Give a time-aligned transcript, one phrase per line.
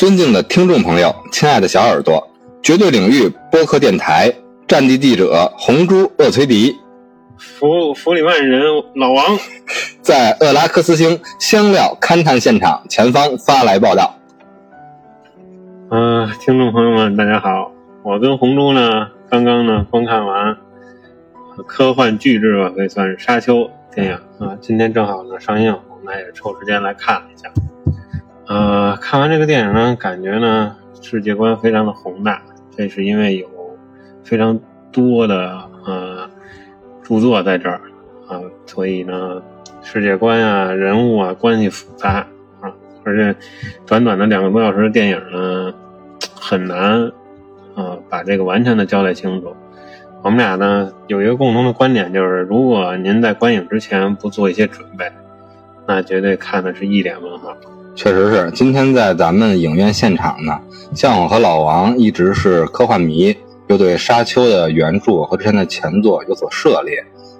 [0.00, 2.26] 尊敬的听众朋友，亲爱的小耳朵，
[2.62, 4.32] 绝对领域播客电台
[4.66, 6.74] 战地记者红猪厄崔迪，
[7.36, 8.62] 弗弗里曼人
[8.94, 9.38] 老王，
[10.00, 14.14] 在厄拉克斯星香料勘探现场前方发来报道。
[15.90, 17.70] 嗯、听众朋友们，大家好，
[18.02, 20.56] 我跟红猪呢，刚刚呢观看完
[21.66, 23.56] 科幻巨制吧，可以算是《沙丘》
[23.94, 27.50] 电影啊，今天正好呢上映，我们也抽时间来看了一下。
[28.50, 32.42] 呃，看完这个电影呢，感觉呢世界观非常的宏大，
[32.76, 33.48] 这是因为有
[34.24, 34.58] 非常
[34.90, 36.28] 多的呃
[37.00, 37.80] 著作在这儿
[38.26, 39.40] 啊，所以呢
[39.82, 42.26] 世界观啊、人物啊关系复杂
[42.60, 42.74] 啊，
[43.04, 43.36] 而且
[43.86, 45.72] 短短的两个多小时的电影呢，
[46.34, 47.08] 很难
[47.76, 49.54] 呃把这个完全的交代清楚。
[50.22, 55.08] 我们俩呢有一个共同的观点，就是如果您在观影之前不做一些准备，
[55.86, 57.56] 那绝对看的是一脸问号。
[58.02, 60.58] 确实是，今天在咱们影院现场呢，
[60.94, 66.94] 像我和老王一直是科幻迷，又对《沙丘》的原著和之前的前作有所涉猎，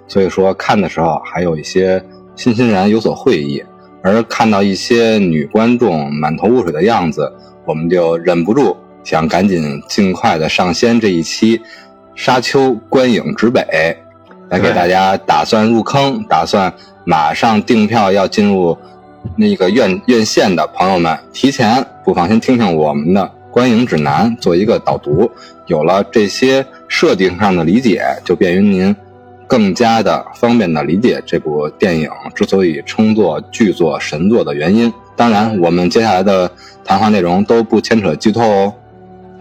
[0.07, 1.99] 所以说看的时候还有一些
[2.35, 3.63] 欣欣然有所会意。
[4.03, 7.33] 而看到一些女观众满头雾水的样子，
[7.65, 11.57] 我们就忍不住想赶紧尽快的上线这一期
[12.13, 13.97] 《沙丘》观影指北，
[14.49, 16.71] 来给大家打算入坑，打算
[17.03, 18.77] 马上订票要进入
[19.35, 25.29] 那个院院线的朋友们，提前不妨先听听我们的观影指南，做一个导读。
[25.67, 28.95] 有了这些设定上的理解，就便于您
[29.47, 34.91] 更加的方便的理解这部电影之所以称作剧作神作的原因。
[35.15, 36.51] 当然，我们接下来的
[36.83, 38.73] 谈话内容都不牵扯剧透哦。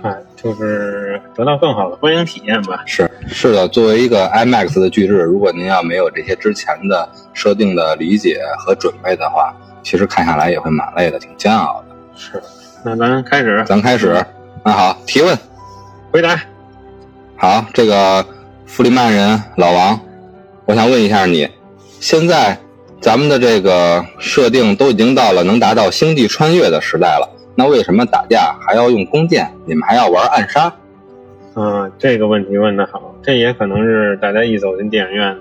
[0.03, 2.83] 哎，就是得到更好的观影体验吧。
[2.86, 11.97] 是是的，作为一个 IMAX 的巨制，如果您要没有这些之前的设定的理解和准备的话，其实看下来也会蛮累的，挺煎熬的。
[12.14, 12.42] 是，
[12.84, 14.25] 那咱开始，咱开始，
[14.64, 15.36] 那好，提问。
[16.11, 16.41] 回答。
[17.36, 18.24] 好，这个
[18.67, 20.01] 弗里曼人老王，
[20.67, 21.48] 我想问一下你，
[22.01, 22.58] 现在
[23.01, 29.51] 咱们的这个设定都已经到了能达到星际穿越的时代了，那为什么打架还要用弓箭？
[29.64, 30.70] 你们还要玩暗杀？
[31.55, 35.36] 嗯，这个问题问得好，这也可能是大家一走进电影院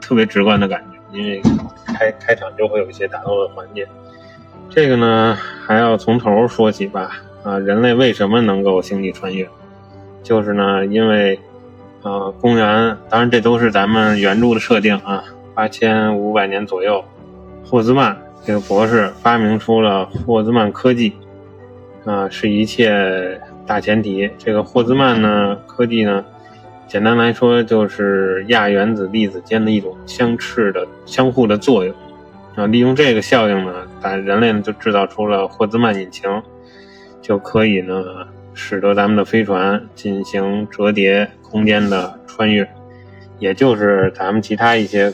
[0.00, 1.40] 特别直观的感觉，因为
[1.86, 3.86] 开开场就会有一些打斗的环节。
[4.68, 7.22] 这个呢，还要从头说起吧。
[7.44, 9.48] 啊，人类为什么能够星际穿越？
[10.22, 11.38] 就是呢，因为
[12.02, 15.24] 呃，公元，当然这都是咱们原著的设定啊，
[15.54, 17.02] 八千五百年左右，
[17.64, 21.14] 霍兹曼这个博士发明出了霍兹曼科技，
[22.04, 24.28] 啊、是一切大前提。
[24.36, 26.24] 这个霍兹曼呢，科技呢，
[26.88, 31.94] 简单来说就是亚原子粒子间的一种相斥的、相互的作用。
[32.56, 36.28] 啊，利用这个效应呢，把人类呢就制造出了霍兹曼引擎，
[37.22, 38.02] 就可以呢
[38.52, 42.68] 使得咱们的飞船进行折叠空间的穿越，
[43.38, 45.12] 也就是咱们其他一些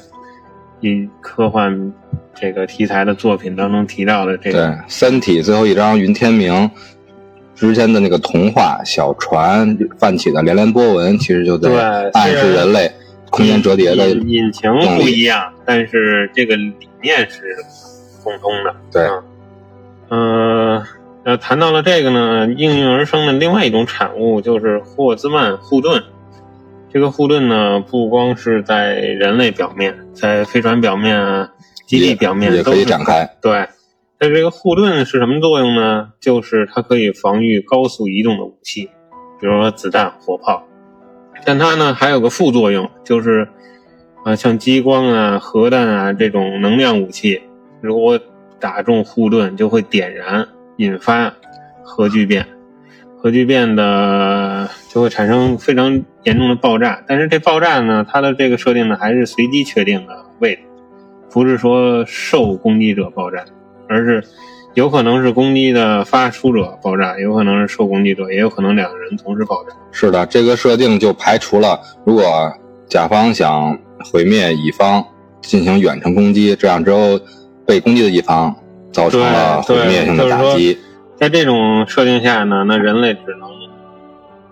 [0.80, 1.92] 以科幻
[2.34, 6.70] 这个题材的作品当中提到的这，个《三体》最后一章云天明
[7.54, 12.91] 之间的那个童话小船泛起的连连波纹，其实就在暗示人类
[13.31, 17.56] 空间折叠的引引擎不一样，但是这个理念是
[18.22, 18.75] 共通的。
[18.93, 19.09] 对
[20.10, 20.87] 嗯，呃，
[21.25, 26.03] 那谈到了这个呢，应运而生的另外一种产物就是霍兹曼护盾。
[26.93, 31.50] 这个护盾呢，不光是在人类表面，在飞船表面啊、
[31.87, 33.28] 基地表面也可以展开。
[33.41, 33.66] 对，
[34.30, 36.12] 这个护盾是什么作用呢？
[36.20, 38.90] 就是它可以防御高速移动的武器，
[39.40, 40.66] 比如说子弹、火炮。
[41.44, 43.48] 但它呢还有个副作用，就是，
[44.24, 47.42] 呃，像激光啊、核弹啊这种能量武器，
[47.80, 48.18] 如果
[48.60, 50.46] 打中护盾，就会点燃，
[50.76, 51.34] 引发
[51.82, 52.46] 核聚变。
[53.16, 60.62] 核聚变的就会产生非常严重的爆炸，但是这爆炸呢，它的这个设定呢还是随机确定的位置，
[61.30, 63.43] 不是说受攻击者爆炸，
[63.88, 64.25] 而是
[64.75, 69.75] 有可能是攻击的发出者爆炸，有可能是受攻击者，也有可能两个人同时爆炸。
[69.92, 72.25] 是的，这个设定就排除了如果
[72.86, 73.78] 甲方想
[74.12, 75.04] 毁灭乙方
[75.40, 77.19] 进行远程攻击，这样之后
[77.66, 78.54] 被攻击的一方
[78.92, 80.78] 造成了毁灭性的打对击。
[81.16, 83.48] 在这种设定下呢，那人类只能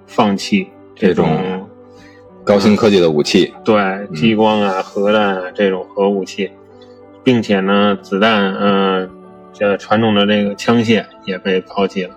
[0.07, 1.69] 放弃这种种
[2.45, 6.51] 高新科技的武器，对激光啊、核弹啊这种核武器，
[7.25, 9.09] 并且呢，子弹呃，
[9.53, 12.11] 这传统的这个枪械也被抛弃了，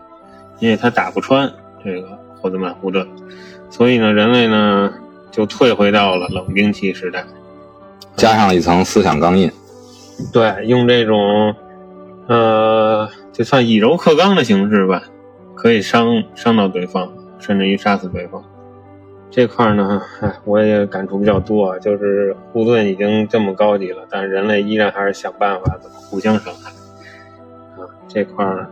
[0.59, 1.51] 因为它打不穿
[1.83, 3.07] 这个霍兹曼护盾，
[3.69, 4.93] 所以呢，人类呢
[5.31, 7.25] 就退回到了冷兵器时代。
[8.15, 9.51] 加上了一层思想钢印。
[10.31, 11.53] 对，用这种
[12.27, 15.03] 呃，就算以柔克刚的形式吧，
[15.53, 18.41] 可以伤伤到对方，甚至于杀死对方。
[19.29, 26.84] 这块呢，哎，我也感触比较多啊，就是护盾已经这么高级了，但是人类依然还是想办法怎么互相伤害啊。
[28.15, 28.69] 这块儿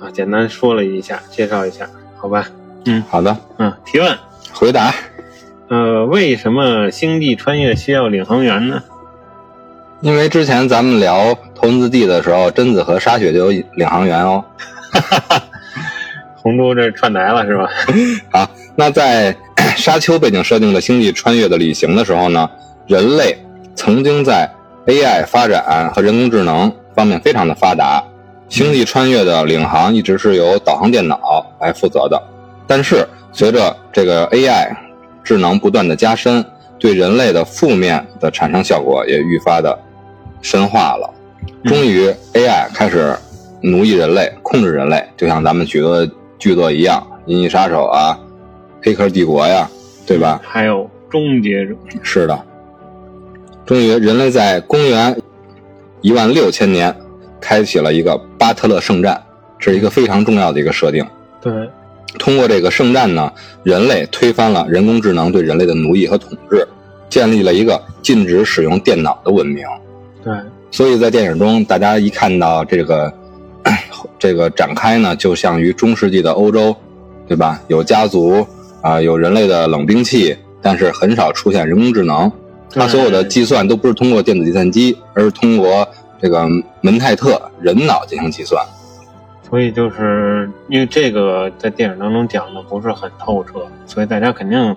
[0.00, 1.84] 啊，简单说了一下，介绍一下，
[2.16, 2.46] 好吧？
[2.84, 4.16] 嗯，好的，嗯，提问，
[4.52, 4.94] 回答。
[5.68, 8.80] 呃，为什么星际穿越需要领航员呢？
[10.00, 14.44] 因为之前咱们聊头文字 D 的时候，贞子和沙雪就有领航员哦。
[16.36, 17.68] 红猪这串台了是吧？
[18.30, 19.36] 好，那在
[19.76, 22.48] 沙丘背景设定的星际穿越的旅行的时候呢，
[22.86, 23.36] 人类
[23.74, 24.48] 曾经在
[24.86, 28.02] AI 发展和人工智能方面非常的发达，
[28.52, 32.22] 星际穿越的领航一直是由导航电脑来负责的。
[32.66, 34.70] 但是随着这个 AI
[35.24, 36.44] 智能不断的加深，
[36.78, 39.78] 对人类的负面的产生效果也愈发的
[40.42, 41.10] 深化了。
[41.64, 43.16] 终于，AI 开始
[43.62, 46.06] 奴役人类、控制人类，就像咱们许多
[46.38, 48.20] 剧作一样，《银翼杀手》啊，
[48.84, 49.66] 《黑客帝国》呀，
[50.06, 50.38] 对吧？
[50.44, 51.72] 还有《终结者》。
[52.02, 52.38] 是的。
[53.64, 55.18] 终于，人类在公元
[56.02, 56.94] 一万六千年
[57.40, 59.22] 开启了一个巴特勒圣战，
[59.56, 61.06] 这是一个非常重要的一个设定。
[61.40, 61.52] 对。
[62.18, 66.66] 通过这个圣战呢，人类推翻了人工智能对人类的奴役和统治，
[67.08, 69.64] 建立了一个禁止使用电脑的文明。
[70.24, 70.34] 对，
[70.72, 73.12] 所以在电影中，大家一看到这个
[74.18, 76.74] 这个展开呢，就像于中世纪的欧洲，
[77.28, 77.60] 对吧？
[77.68, 78.44] 有家族
[78.80, 82.30] 啊，有人类的冷兵器，但是很少出现人工智能。
[82.74, 85.88] 它所有的计算都不是通过电子计算机，而是通过
[86.22, 86.46] 这个
[86.80, 88.64] 门泰特人脑进行计算。
[89.42, 94.74] 所以就是因为这个在电影当中讲的不是很透彻，所以大家肯定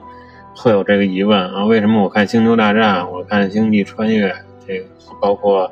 [0.53, 4.29] 会有这个疑问啊：为什么我看《星球大战》、我看《星际穿越》，
[4.67, 4.85] 这个
[5.21, 5.71] 包括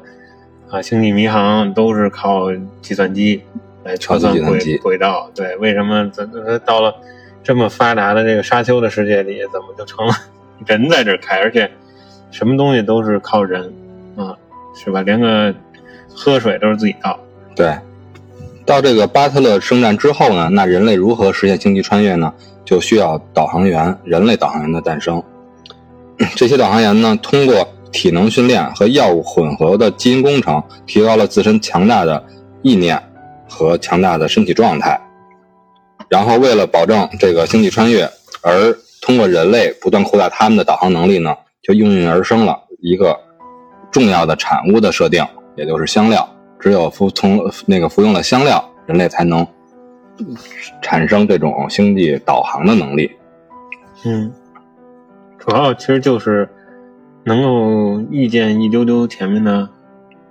[0.69, 2.47] 啊《星际迷航》都是靠
[2.81, 3.41] 计算机
[3.83, 5.29] 来测算轨轨道？
[5.35, 6.95] 对，为什么咱咱到了
[7.43, 10.13] 这么发达的这个沙丘的世界里，怎么就成了
[10.65, 11.41] 人在这开？
[11.41, 11.69] 而且
[12.31, 13.82] 什么东西都是靠人啊，
[14.75, 15.01] 是吧？
[15.01, 15.53] 连个
[16.13, 17.19] 喝水都是自己倒。
[17.55, 17.73] 对。
[18.65, 22.33] 到这个巴特勒圣战之后呢，那人类如何实现星际穿越呢？
[22.63, 25.21] 就需要导航员，人类导航员的诞生。
[26.37, 32.23] 这些导航员呢，通过体能训练和药物混合的基因工程，提高了自身强大的
[32.61, 32.97] 意念
[33.49, 34.97] 和强大的身体状态。
[36.07, 38.09] 然后，为了保证这个星际穿越，
[38.41, 43.19] 而通过人类不断扩大他们的导航能力呢，就应运而生了一个
[43.93, 45.23] 重要的产物的设定，
[45.55, 46.27] 也就是香料。
[46.59, 49.45] 只有服从那个服用了香料，人类才能
[50.81, 53.11] 产生这种星际导航的能力。
[54.05, 54.31] 嗯，
[55.37, 56.49] 主要其实就是
[57.23, 59.69] 能够预见一丢丢前面的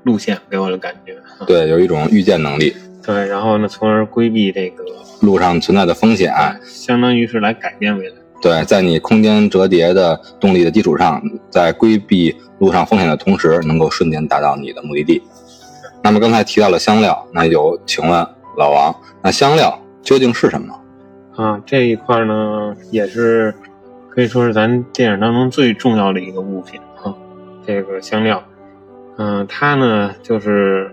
[0.03, 1.17] 路线，给我的感觉。
[1.47, 2.75] 对，有一种预见能力。
[3.05, 4.85] 对，然后呢，从而规避这个
[5.21, 6.33] 路上存在的风险，
[6.65, 8.17] 相当于是来改变未来。
[8.43, 15.23] 对，在你空间折叠的动力的基础上，在规避路上风险的同时，能够瞬间达到你的目的地。
[16.03, 18.27] 那么刚才提到了香料，那有请问
[18.59, 18.93] 老王，
[19.23, 20.75] 那香料究竟是什么？
[21.37, 23.55] 啊，这一块呢也是
[24.11, 27.15] 可以说是咱电影当中最重要的一个物品啊。
[27.65, 28.43] 这个香料，
[29.19, 30.91] 嗯，它呢就是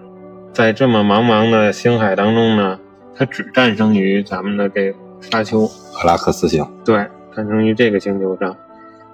[0.53, 2.79] 在这么茫茫的星海当中呢，
[3.15, 6.63] 它只诞生于咱们的这个沙丘赫拉克斯星。
[6.85, 7.05] 对，
[7.39, 8.53] 诞生于这个星球上，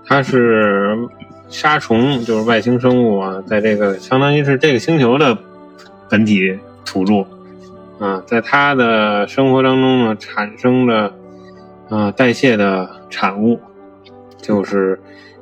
[0.03, 0.97] 它是
[1.47, 5.37] 沙虫，就是外星生物啊，在这个相当于是这个星球的。
[6.07, 7.25] 本体土著，
[7.97, 11.11] 啊，在它的生活当中呢，产生了，
[11.89, 13.59] 啊，代谢的产物，
[14.37, 14.99] 就是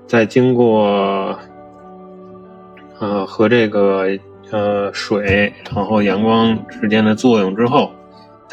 [0.08, 1.38] 在经过，
[2.98, 4.08] 呃，和这个
[4.52, 7.92] 呃水，然后阳光之间的作用之后，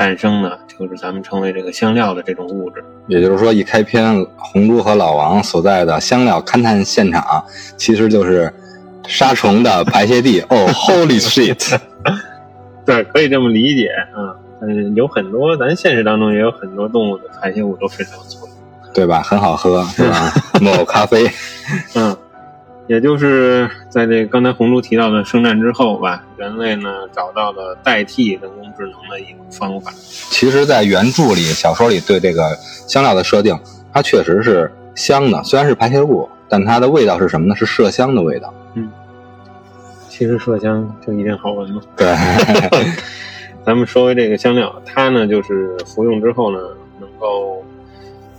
[0.01, 2.83] 诞生的，就是咱们称为这个香料的这种物质。
[3.07, 7.23] 也就是说，一开篇，红猪和老王所在的香料勘探现场，
[7.77, 8.51] 其实就是
[9.07, 10.41] 杀虫的排泄地。
[10.49, 11.79] 哦，Holy shit！
[12.87, 14.33] 对，可以这么理解啊。
[14.63, 18.57] 嗯，有很多，咱现实当中也有很多动物的排泄物都非常有作用，
[18.95, 19.21] 对吧？
[19.21, 20.33] 很好喝，是吧？
[20.63, 21.31] 某咖啡。
[21.95, 22.17] 嗯，
[22.91, 29.93] 也就是在这刚才红猪提到的圣战之后吧，人类呢找到了代替人工智能的一种方法。
[29.93, 32.43] 其实，在原著里、小说里对这个
[32.89, 33.57] 香料的设定，
[33.93, 37.55] 它确实是香的，虽然是排泄物，但它的味道是什么呢？
[37.55, 38.53] 是麝香的味道。
[38.75, 38.91] 嗯。
[40.09, 41.81] 其实麝香就一定好闻吗？
[41.97, 42.13] 对，
[43.65, 46.59] 咱们说回这个香料，它呢就是服用之后呢，
[46.99, 47.65] 能够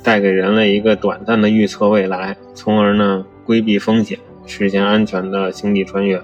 [0.03, 6.21] 带给人类一个短暂的预测未来，从而呢规避风险，实现安全的星际穿越。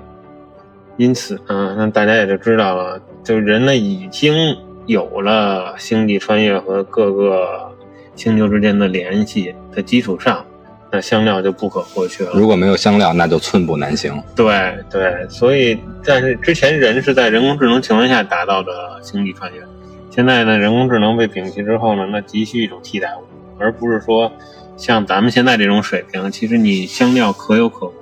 [0.97, 4.57] 因此啊，那大家也就知道了，就人类已经
[4.87, 7.71] 有了星际穿越和各个
[8.15, 10.43] 星球之间的联系的基础上，
[10.91, 12.31] 那香料就不可或缺了。
[12.33, 14.11] 如果没有香料，那就寸步难行。
[14.35, 18.71] 对对，所以但是之前人是在人工智能情况下达到的
[19.03, 19.61] 星际穿越，
[20.09, 23.21] 现在呢，人工智能被摒弃之后呢，那急需一种替代物，
[23.59, 24.31] 而不是说
[24.77, 27.93] 像咱们现在这种水平，其实你香料可有可无。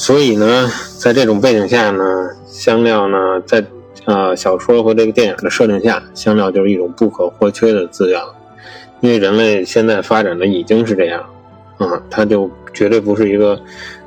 [0.00, 0.66] 所以呢，
[0.96, 3.62] 在这种背景下呢，香料呢，在
[4.06, 8.18] 呃小说和这个电影的设定下，香料就是一种不可或缺的资源。
[9.00, 11.22] 因为人类现在发展的已经是这样，
[11.76, 13.60] 啊，它就绝对不是一个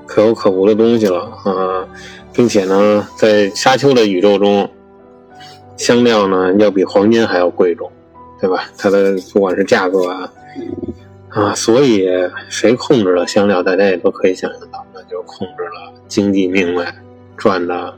[0.08, 1.86] 可有可无的东西了啊，
[2.34, 4.68] 并且呢，在沙丘的宇宙中，
[5.78, 7.88] 香料呢要比黄金还要贵重，
[8.42, 8.64] 对吧？
[8.80, 10.34] 它的不管是价格啊，
[11.30, 12.10] 啊，所以
[12.50, 16.94] 谁控制了香料，大家也都可以想象到，那就控制了经济命脉，
[17.36, 17.94] 赚的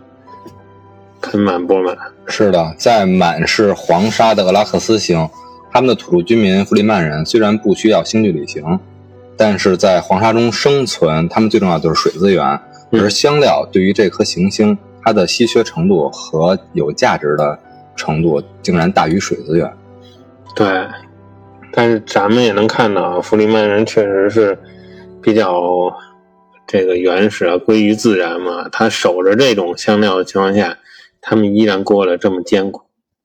[1.21, 1.95] 盆满钵满。
[2.27, 5.29] 是的，在满是黄沙的俄拉克斯星，
[5.71, 8.79] 他们的土著居民弗里曼人虽然不需要星际旅行，
[9.38, 12.43] 但是在黄沙中生存，他们最重要就是水资源。
[12.91, 17.59] 嗯而香料对于这颗行星，它的稀缺程度和有价值的
[17.95, 19.69] 程度，竟然大于水资源。
[20.55, 20.88] 对，
[21.74, 24.57] 但是咱们也能看到，弗里曼人确实是
[25.21, 25.91] 比较
[26.67, 28.67] 这个原始啊，归于自然嘛。
[28.72, 30.77] 他守着这种香料的情况下，
[31.22, 32.81] 他们依然过得这么艰苦。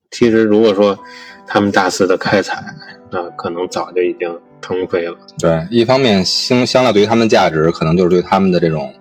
[0.09, 0.99] 其实如果说
[1.47, 2.63] 他们大肆的开采，
[3.11, 5.17] 那可能早就已经腾飞了。
[5.39, 8.93] 对，一方面香香料对于他们的价值，可能就是对他们的这种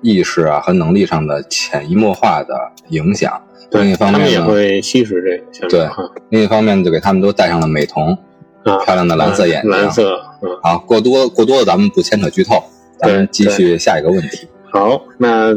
[0.00, 2.54] 意识啊和能力上的潜移默化的
[2.88, 3.40] 影响。
[3.70, 6.22] 另一对，他们也方面呢，会吸食这个香对料对。
[6.30, 8.16] 另一方面就给他们都戴上了美瞳，
[8.64, 9.70] 啊，漂亮的蓝色眼睛。
[9.70, 10.50] 蓝色，嗯。
[10.62, 12.62] 好，过多过多的咱们不牵扯剧透，
[13.02, 14.46] 咱们继续下一个问题。
[14.70, 15.52] 好，那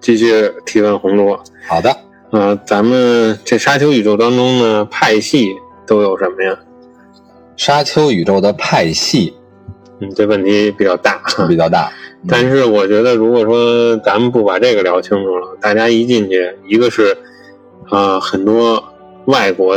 [0.00, 1.42] 继续提问红罗。
[1.66, 1.96] 好的，
[2.30, 5.48] 呃，咱们这沙丘宇宙当中呢，派系
[5.84, 6.56] 都有什么呀？
[7.56, 9.34] 沙丘宇宙的派系
[9.98, 11.20] 嗯，这问题比较大。
[11.48, 11.92] 比较大，
[12.28, 17.16] 但是我觉得，如果说咱们不把这个聊清楚了，大家一进去，一个是，
[17.90, 18.82] 呃，很多
[19.24, 19.76] 外国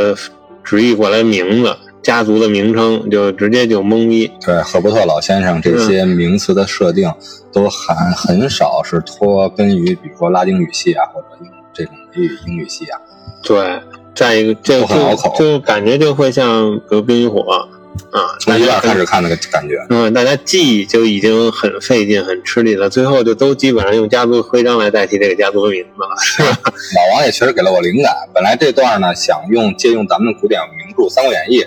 [0.63, 1.75] 直译过来名字、
[2.05, 4.31] 家族的名称，就直接就懵逼。
[4.45, 7.11] 对赫伯特老先生这些名词的设定，
[7.51, 13.01] 都很很少是脱根于，比如说拉丁语系啊，或者英这种英语英语系啊。
[13.41, 13.81] 对，
[14.13, 26.71] 再一个，这个很拗口就就感觉就会像，比如《冰与火》啊，从一半大开始看那个感觉，嗯，大家记就已经很费劲、很吃力了，最后就都基本上用家族徽章来代替这个家族的名字了，是吧？
[26.95, 28.13] 老王也确实给了我灵感。
[28.31, 31.61] 本来这段呢，想用借用咱们古典名著《三国演义》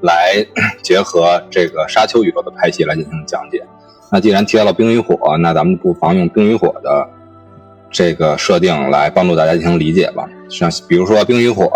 [0.00, 0.46] 来
[0.82, 3.62] 结合这个沙丘宇宙的派系来进行讲解。
[4.10, 7.06] 那既然提到了冰与火，那咱们不妨用冰与火的
[7.90, 10.28] 这个设定来帮助大家进行理解吧。
[10.48, 11.70] 像比如说冰与火，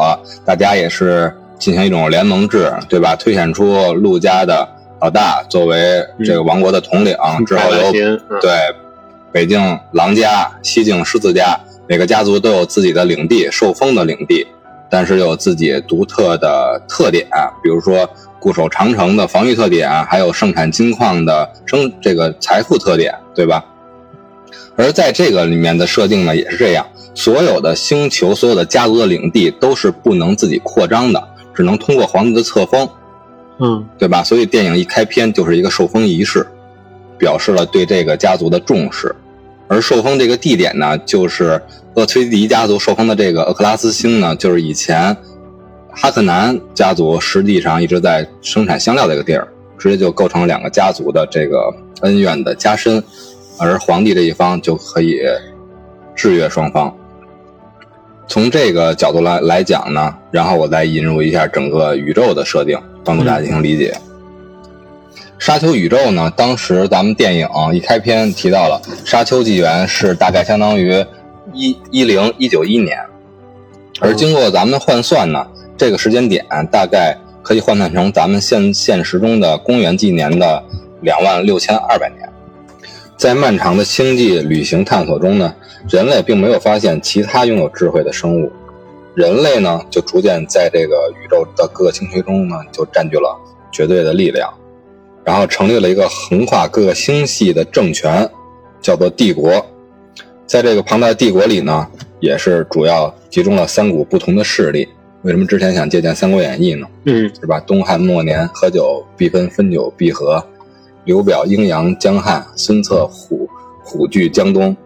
[0.45, 3.15] 大家也是进行一种联盟制，对吧？
[3.17, 4.67] 推选出陆家的
[5.01, 7.15] 老大作为这个王国的统领，
[7.47, 7.93] 之后由
[8.41, 8.51] 对，
[9.31, 14.47] 北境狼家、西境狮子家，每个家族都有自己的领地，受封的领地，
[14.93, 17.27] 但是有自己独特的特点，
[17.63, 18.07] 比如说
[18.39, 23.65] 固守长城的防御特点，还有盛产金矿的生这个财富特点，对吧？
[24.77, 32.87] 而在这个里面的设定呢，也是这样，所有的星球、所有的家族的领地都是不能自己扩张的，只能通过皇帝的册封。
[33.61, 34.23] 嗯对吧？
[34.23, 36.47] 所以电影一开篇就是一个受封仪式，
[37.17, 39.15] 表示了对这个家族的重视。
[39.73, 41.59] 而受封这个地点呢，就是
[41.95, 45.17] 厄崔迪家族受封的这个厄克拉斯星呢，就是以前
[45.91, 49.49] 哈克南家族实际上一直在生产香料这个地儿，
[49.79, 53.03] 直接就构成了两个家族的这个恩怨的加深，
[53.59, 55.23] 而皇帝这一方就可以
[56.15, 56.95] 制约双方。
[58.29, 63.97] 从这个角度来来讲呢，然后我再引入一下整个宇宙的设定，帮助大家进行理解。
[65.45, 71.05] 沙丘宇宙呢，当时咱们电影一开篇提到了沙丘纪元是大概相当于
[71.53, 72.97] 一一零一九一年，
[73.99, 75.45] 而经过咱们换算呢，
[75.77, 80.63] 这个时间点大概可以换算成咱们现现实中的公元纪年的
[81.01, 82.21] 两万六千二百年。
[83.17, 85.53] 在漫长的星际旅行探索中呢，
[85.91, 88.49] 人类并没有发现其他拥有智慧的生物，
[89.17, 93.37] 人类呢就逐渐在这个宇宙的各个星球中呢就占据了
[93.73, 94.49] 绝对的力量，
[95.25, 98.29] 然后成立了一个横跨各个星系的政权，
[98.81, 99.65] 叫做帝国。
[100.47, 101.87] 在这个庞大的帝国里呢，
[102.21, 104.89] 也是主要集中了三股不同的势力。
[105.23, 106.87] 为什么之前想借鉴《三国演义》呢？
[107.05, 107.61] 嗯是吧？
[107.61, 110.45] 东汉末年，合久必分，分久必合。
[111.05, 113.49] 刘表阴阳江汉，孙策虎
[113.85, 114.77] 虎踞江东，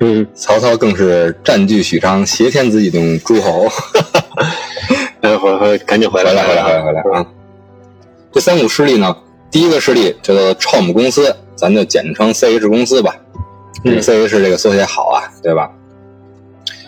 [0.00, 3.68] 嗯，曹操更是占据许昌，挟天子以令诸侯。
[5.22, 7.26] 哎回回赶紧回来，回来，回来，回来，回来啊！
[8.30, 9.16] 这三股势力呢，
[9.54, 13.14] 第一个势力叫做超姆公司，咱就简称 CH 公司吧。
[13.84, 15.70] 这个 CH 这个缩写好啊，对吧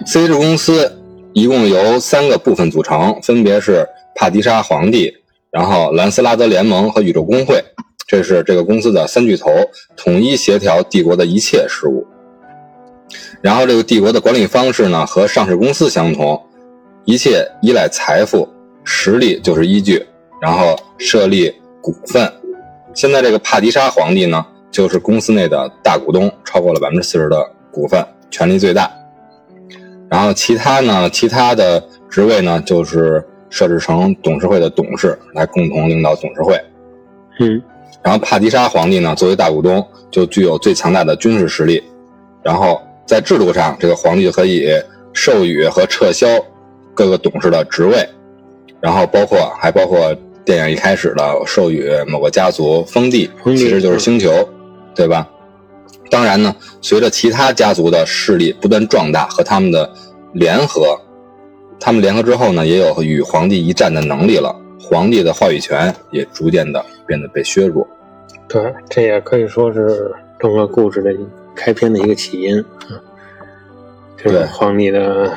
[0.05, 1.01] ？CH 公司
[1.33, 5.15] 一共由三个部分组成，分别是帕迪沙皇帝，
[5.53, 7.63] 然后兰斯拉德联盟和宇宙工会，
[8.05, 9.49] 这是这个公司的三巨头，
[9.97, 12.05] 统一协调帝国的一切事务。
[13.43, 16.43] 然后这个帝国的管理方式呢，和上市公司相同，
[17.05, 18.49] 一切依赖财富，
[18.83, 20.05] 实力就是依据，
[20.43, 22.29] 然后设立股份。
[22.97, 28.91] 现在这个帕迪沙皇帝呢，就是公司内的大股东，超过了百分之四十的股份，权力最大。
[30.09, 36.59] 然后其他呢，其他的职位呢，就是设置成董事会的董事来共同领导董事会。
[37.39, 37.63] 嗯，
[38.03, 41.85] 然后帕迪沙皇帝呢，作为大股东，就具有最强大的军事实力。
[42.43, 44.73] 然后在制度上，这个皇帝可以
[45.13, 46.27] 授予和撤销
[46.95, 48.09] 各个董事的职位，
[48.81, 54.31] 然后包括还包括电影一开始的授予某个家族封地，其实就是星球，
[54.95, 55.29] 对吧？
[56.09, 59.93] 当然呢，随着其他家族的势力不断壮大和他们的
[60.35, 60.97] 联合，
[61.81, 64.55] 他们联合之后呢，也有与皇帝一战的能力了。
[64.79, 67.85] 皇帝的话语权也逐渐的变得被削弱。
[68.47, 71.13] 对，这也可以说是整个故事的
[71.57, 72.61] 开篇的一个起因。
[72.61, 72.95] 啊，
[74.17, 75.37] 这对个皇帝的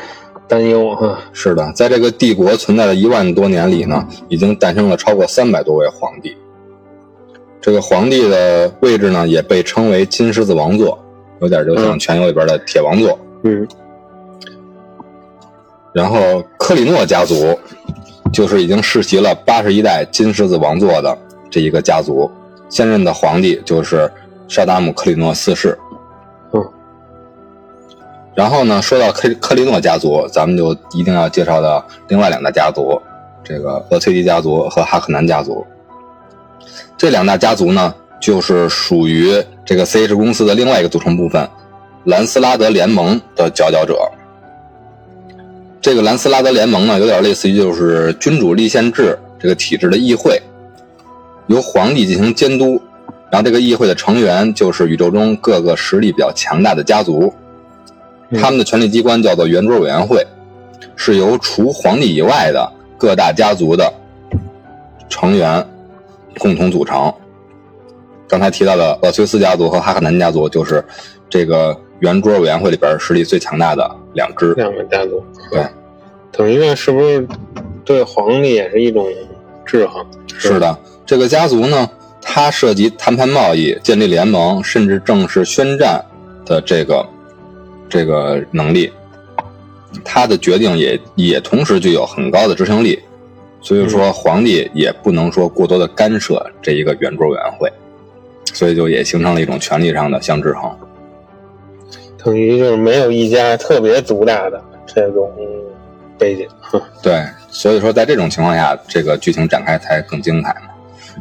[0.50, 6.36] 担忧啊，是的，在这个帝国存在的一万多年里呢，已经诞生了超过三百多位皇帝。
[7.62, 10.98] 这个皇帝的位置呢，也被称为金狮子王座，
[11.40, 13.18] 有点就像嗯《全游》里边的铁王座。
[13.44, 13.68] 嗯
[15.92, 17.58] 然后克里诺家族
[18.32, 21.18] 就是已经世袭了八十一代金狮子王座的
[21.50, 22.30] 这一个家族，
[22.70, 24.10] 现任的皇帝就是
[24.48, 25.78] 沙达姆克里诺四世。
[28.36, 33.02] 然后呢，说到克克里诺家族，咱们就一定要介绍到另外两大家族，
[33.44, 35.66] 这个厄崔迪家族和哈克南家族。
[36.98, 39.34] 这两大家族呢，就是属于
[39.66, 41.48] 这个 CH 公司的另外一个组成部分——
[42.06, 44.00] 兰斯拉德联盟的佼佼者。
[45.82, 50.42] 这个兰斯拉德联盟呢，有点类似于就是君主立宪制这个体制的议会，
[51.48, 52.82] 由皇帝进行监督，
[53.32, 57.34] 然后这个议会的成员就是宇宙中各个实力比较强大的家族，
[58.38, 60.26] 他们的权力机关叫做圆桌委员会，
[60.96, 63.92] 是由除皇帝以外的各大家族的
[65.10, 65.66] 成员
[66.38, 67.12] 共同组成。
[68.28, 70.84] 刚才提到的厄崔斯家族和哈克南家族，就是
[71.28, 74.54] 这个圆桌委员会里边实力最强大的两支。
[74.54, 75.66] 两个家族，对，
[76.32, 77.28] 等于呢，是不是
[77.84, 79.08] 对皇帝也是一种
[79.66, 80.06] 制衡？
[80.38, 81.90] 是的，这个家族呢，
[82.22, 86.06] 它涉及谈判贸易、建立联盟，甚至正式宣战
[86.46, 87.04] 的这个
[87.90, 88.92] 这个能力。
[90.06, 93.00] 他的决定也也同时具有很高的执行力，
[93.60, 97.68] 所以说皇帝也不能说过多的干涉这一个圆桌委员会，
[98.54, 100.72] 所以就也形成了一种权力上的相制衡。
[102.24, 105.32] 等于就是没有一家特别独大的这种
[106.20, 106.48] 背景。
[107.02, 110.70] 对，所以说在这种情况下，这个剧情展开才更精彩嘛。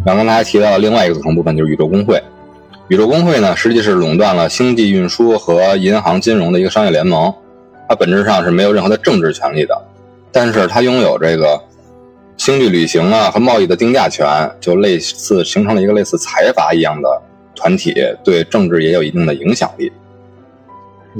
[0.04, 2.22] 然后刚才还提到了另外一个组成部分，就是宇宙工会。
[2.88, 7.33] 宇宙工会呢，实际是垄断了星际运输和银行金融的一个商业联盟，
[7.87, 9.79] 它本质上是没有任何的政治权利的，
[10.33, 11.61] 但是它拥有这个
[12.38, 14.27] 星际旅行啊和贸易的定价权，
[14.59, 17.09] 就类似形成了一个类似财阀一样的
[17.55, 19.92] 团体，对政治也有一定的影响力。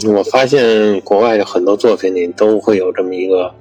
[0.07, 3.53] 我发现国外有很多作品里都会有这么一个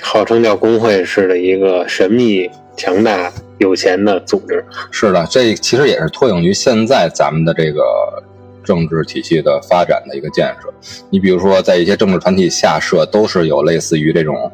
[0.00, 4.64] 号称叫工会式的一个神秘、强大、有钱的组织。
[4.90, 7.82] 是的，这其实也是托用于现在咱们的这个
[8.64, 10.72] 政治体系的发展的一个建设。
[11.10, 14.50] 你比如说，在一些政治团体下设，都是有类似于这种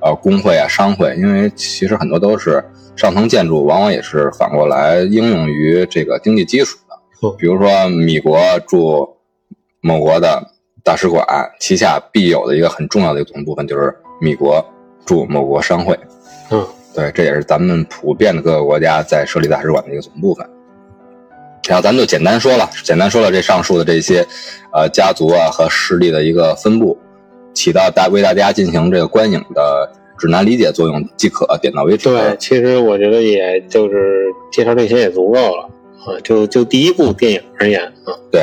[0.00, 2.64] 呃工会啊、商会，因为其实很多都是
[2.96, 7.34] 上层建筑，往往也是反过来应用于这个经济基础的嗯。
[7.38, 9.08] 比如说，米国驻
[9.80, 10.42] 某国的
[10.82, 11.24] 大使馆
[11.60, 14.64] 旗下必有的一个很重要的一个组成部分，就是米国
[15.06, 15.98] 驻某国商会。
[16.50, 20.44] 嗯，对，这也是咱们普遍的各个国家在设立大使馆的一个总部分。
[21.68, 24.26] 然后咱们就简单说了，简单说了这上述的这些，
[24.72, 26.98] 呃，家族啊和势力的一个分布，
[27.54, 32.08] 起到大为大家进行这个观影的指南理解作用即可，点到为止。
[32.08, 35.62] 对，其实我觉得也就是介绍这些也足够了
[36.04, 36.18] 啊。
[36.24, 38.42] 就就第一部电影而言啊，对，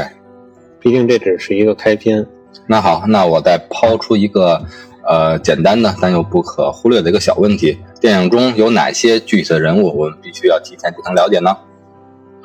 [0.79, 2.25] 毕竟这只是一个开篇。
[2.67, 4.63] 那好，那我再抛出一个
[5.07, 11.55] 呃简单的但又不可忽略的一个小问题：电影中有哪些具体的人物我们必须要提前进行了解呢？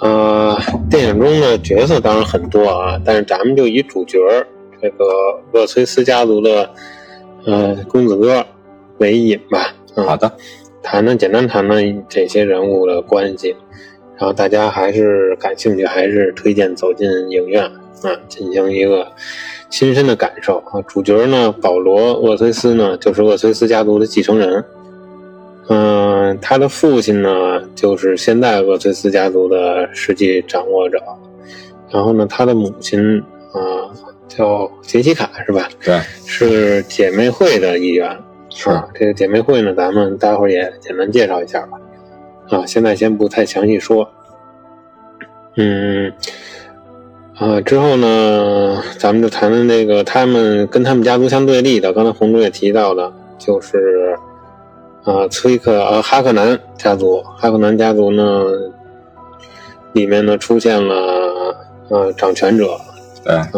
[0.01, 0.59] 呃，
[0.91, 4.19] 电影中的角色当然很多啊，但是咱们就以主角
[4.81, 5.05] 这个
[5.53, 6.71] 厄崔斯家族的
[7.45, 8.45] 呃公子哥
[8.99, 9.75] 为引吧。
[9.95, 10.33] 嗯好的，
[10.83, 13.55] 谈谈简单谈谈这些人物的关系，
[14.17, 19.07] 然后大家还是感兴趣，还是推荐走进影院啊，进行一个
[19.73, 20.81] 亲身的感受啊。
[20.87, 24.63] 主角呢，保罗·厄崔斯呢，就是厄崔斯家族的继承人。
[25.69, 31.03] 嗯，他的父亲呢，就是现在厄崔斯家族的实际掌握者。
[31.91, 33.19] 然后呢，他的母亲
[33.53, 33.89] 啊，
[34.29, 35.69] 叫杰西卡，是吧？
[35.83, 38.15] 对，是姐妹会的一员。
[38.51, 41.79] 是啊，这个姐妹会呢，咱们待会儿也简单介绍一下吧。
[42.51, 44.07] 啊，现在先不太详细说。
[45.57, 46.13] 嗯，
[47.35, 54.17] 啊，之后呢，咱们就谈谈那个他们跟他们家族相对立的，刚才红珠也提到的，就是
[55.05, 57.23] 啊，崔克呃哈克南家族。
[57.37, 58.45] 哈克南家族呢，
[59.93, 61.57] 里面呢出现了
[61.89, 62.79] 呃掌权者，
[63.25, 63.51] 对，啊，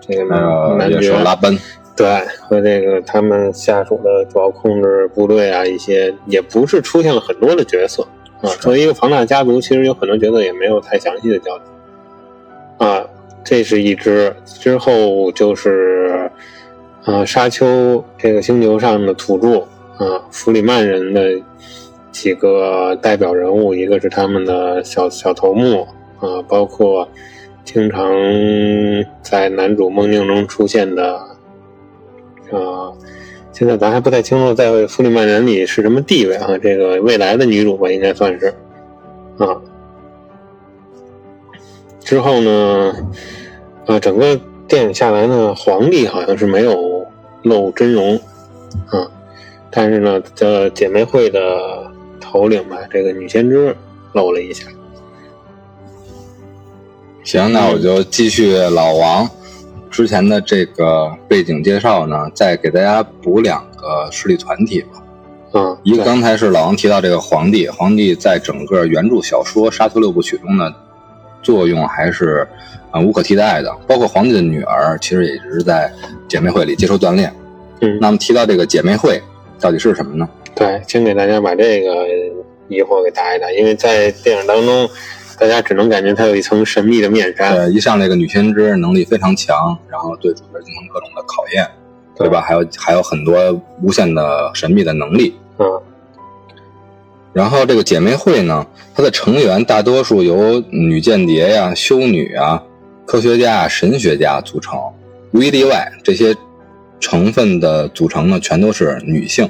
[0.00, 1.56] 这个那个男也是爵拉班，
[1.94, 2.06] 对，
[2.40, 8.04] 和这个他们下属的主要控制部队啊，一些也不是出现了很多的角色
[8.40, 8.50] 啊。
[8.58, 13.04] 作为一个庞大的家族，其实有很多角色也没有太详细的交代啊。
[13.48, 16.30] 这是一只，之后就是
[17.04, 19.60] 啊，沙丘这个星球上的土著
[19.96, 21.30] 啊，弗里曼人的
[22.12, 25.88] 几个代表人物，一个是他们的小小头目
[26.20, 27.08] 啊，包括
[27.64, 28.12] 经常
[29.22, 31.14] 在男主梦境中出现的
[32.52, 32.92] 啊，
[33.50, 38.48] 现在咱还不太清楚在弗里曼人里是什么地位啊，这个未来的女主吧，应该算是
[39.38, 39.56] 啊。
[42.08, 42.94] 之后呢，
[43.84, 44.34] 啊，整个
[44.66, 47.06] 电影下来呢，皇帝好像是没有
[47.42, 48.16] 露真容
[48.86, 49.04] 啊，
[49.70, 51.38] 但是呢，这姐妹会的
[52.18, 53.76] 头领吧，这个女先知
[54.14, 54.64] 露了一下。
[57.24, 59.28] 行，那我就继续老王
[59.90, 65.02] 之前的这个背景介绍呢，再给大家补两个势力团体吧。
[65.52, 70.72] 嗯，一个刚才是老王提到这个皇帝，皇帝在整个原著小说《沙丘六部曲》中呢，
[71.42, 72.46] 作用还是
[72.90, 73.74] 啊、呃无可替代的。
[73.86, 75.92] 包括皇帝的女儿，其实也一直在
[76.28, 77.32] 姐妹会里接受锻炼。
[77.80, 79.22] 嗯，那么提到这个姐妹会
[79.60, 80.28] 到底是什么呢？
[80.54, 81.90] 对，先给大家把这个
[82.68, 84.88] 疑惑给答一答，因为在电影当中，
[85.38, 87.50] 大家只能感觉它有一层神秘的面纱。
[87.50, 91.64] 呃，一上来这个女先知能力非常强，然后对主角进行各种的考验，
[92.16, 92.40] 对吧？
[92.40, 93.36] 还有还有很多
[93.80, 95.34] 无限的神秘的能力。
[95.58, 95.80] 嗯
[97.38, 102.60] 然后这个姐妹会呢，它的成员大多数由女间谍呀、修女啊、
[103.06, 104.76] 科学家啊、神学家组成，
[105.30, 106.34] 无一例外，这些
[106.98, 109.48] 成分的组成呢，全都是女性。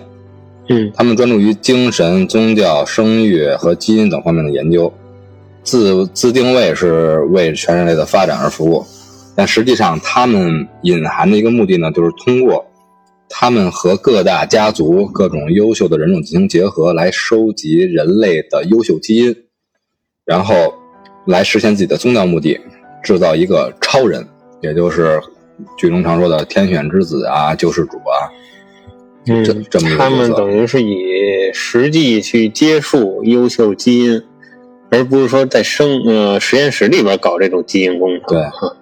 [0.69, 0.93] 嗯。
[0.95, 4.93] 他们专注于精神、宗教、生育和基因等方面的研究，
[5.63, 8.85] 自自定位是为全人类的发展而服务，
[9.35, 12.68] 但实际上他们隐含的一个目的呢，就是通过
[13.29, 19.37] 他们和各大家族、各种优秀的人种进行结合，来收集人类的优秀基因，
[20.25, 20.75] 然后
[21.27, 22.59] 来实现自己的宗教目的，
[23.03, 24.27] 制造一个超人，
[24.63, 25.21] 也就是
[25.77, 28.33] 剧中常说的天选之子啊、救世主啊。
[29.27, 34.23] 嗯这这么一个他们等于是以实际去接触优秀基因，
[34.91, 38.23] 而不是说在生呃实验室里边搞这种基因工程。
[38.29, 38.75] 对哈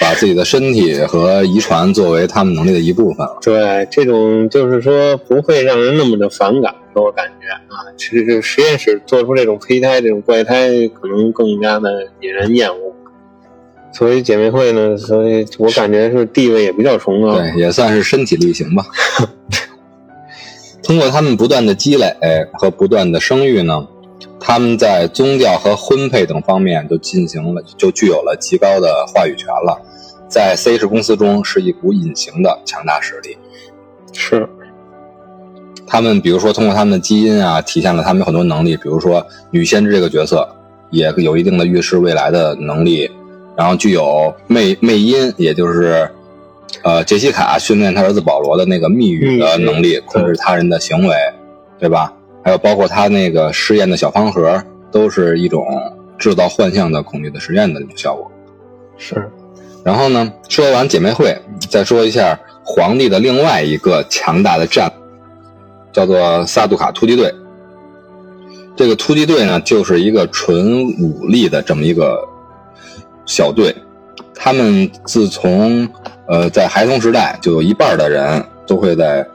[0.00, 3.36] 把自己的身体和遗传作为他们能力的一部分了。
[3.42, 12.94] 对，这种就是说不会让人那么的反感，给我感觉啊，其实是实验室做出这种胚胎、这种怪胎，可能更加的引人厌恶。
[13.92, 17.36] 所以姐妹会呢，所以我感觉是地位也比较崇高。
[17.36, 18.84] 对，也算是身体力行吧。
[20.82, 22.12] 通过他们不断的积累
[22.54, 23.86] 和不断的生育呢，
[24.38, 29.80] 他们在宗教和婚配等方面就进行了，就具有了极高的话语权了。
[30.28, 33.36] 在 C 市公司中是一股隐形的强大实力。
[34.12, 34.48] 是，
[35.86, 40.48] 他们比如说通过他们的基因啊，体现了他们有很多能力，比如说女先知这个角色
[40.90, 43.10] 也有一定的预示未来的能力，
[43.56, 46.08] 然后具有魅魅音，也就是
[46.82, 51.14] 呃杰西卡训练他儿子保罗的那个密语的能力，控制他人的行为，
[51.78, 52.12] 对吧？
[52.42, 55.64] 还有包括他那个试验的小方盒，都是一种
[56.18, 58.30] 制造幻象的恐惧的实验的那种效果。
[58.96, 59.30] 是，
[59.84, 61.36] 然后呢，说完姐妹会，
[61.68, 64.92] 再说一下皇帝的另外一个强大的战，
[65.92, 67.34] 叫做萨杜卡突击队。
[68.76, 72.26] 这个突击队呢，就是一个纯武力的这么一个
[73.26, 73.74] 小队。
[74.34, 75.86] 他们自从
[76.26, 79.26] 呃在孩童时代，就有一半的人都会在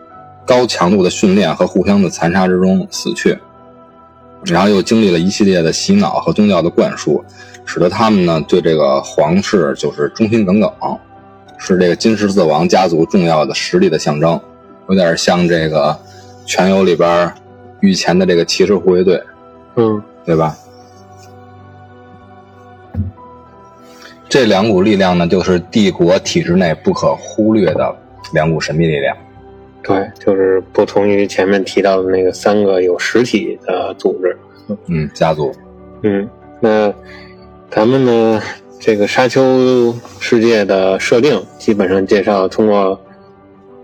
[0.45, 3.38] 高强度的训练和互相的残杀之中死去，
[4.43, 7.23] 然后又经历了一系列的洗脑和宗教的灌输，
[7.65, 10.71] 使得他们呢对这个皇室就是忠心耿耿，
[11.58, 14.39] 是这个金十字王家族重要的实力的象征，
[14.88, 15.89] 有点像这个
[16.45, 17.34] 《全游》里边
[17.79, 19.19] 御前的这个骑士护卫队，
[19.75, 20.55] 嗯对吧？
[24.27, 27.95] 这两股力量呢，就是帝国体制内不可忽略的
[28.34, 29.15] 两股神秘力量。
[29.88, 34.36] 对，就是不同于前面提到的那个三个有实体的组织。
[34.88, 35.52] 嗯，家族。
[36.02, 36.28] 嗯，
[36.60, 36.91] 那
[37.69, 38.41] 咱们呢，
[38.80, 43.00] 这个沙丘世界的设定基本上介绍通过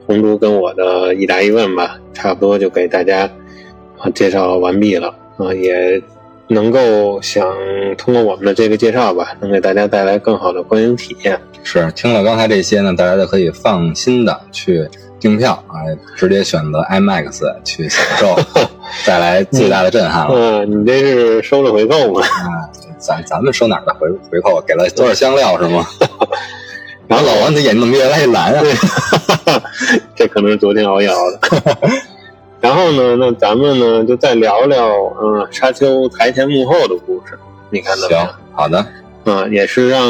[0.08, 3.30] 红珠跟我的一答一问吧，差不多就给大家
[4.00, 6.02] 啊介绍完毕了啊，也
[6.48, 7.48] 能够想
[7.96, 11.40] 通过我们的这个介绍吧，能给大家带来更好的观影体验。
[11.64, 14.88] 是听了刚才这些呢，大家就可以放心的去
[15.22, 15.86] 订票啊，
[16.18, 18.36] 直接选择 IMAX 去享受，
[19.06, 20.34] 带来最大的震撼了。
[20.36, 22.22] 嗯，你这是收了回扣吗？
[22.26, 24.60] 啊，咱咱们收哪儿的回回扣？
[24.68, 25.86] 给了多少香料是吗？
[27.08, 28.64] 然后老王的眼睛怎么越来越蓝啊？
[30.16, 31.78] 这可能是昨天熬夜熬的。
[32.60, 34.88] 然后呢，那咱们呢就再聊聊，
[35.22, 37.38] 嗯，沙丘台前幕后的故事，
[37.70, 38.86] 你看怎么行？，好的，
[39.26, 40.02] 嗯，也是让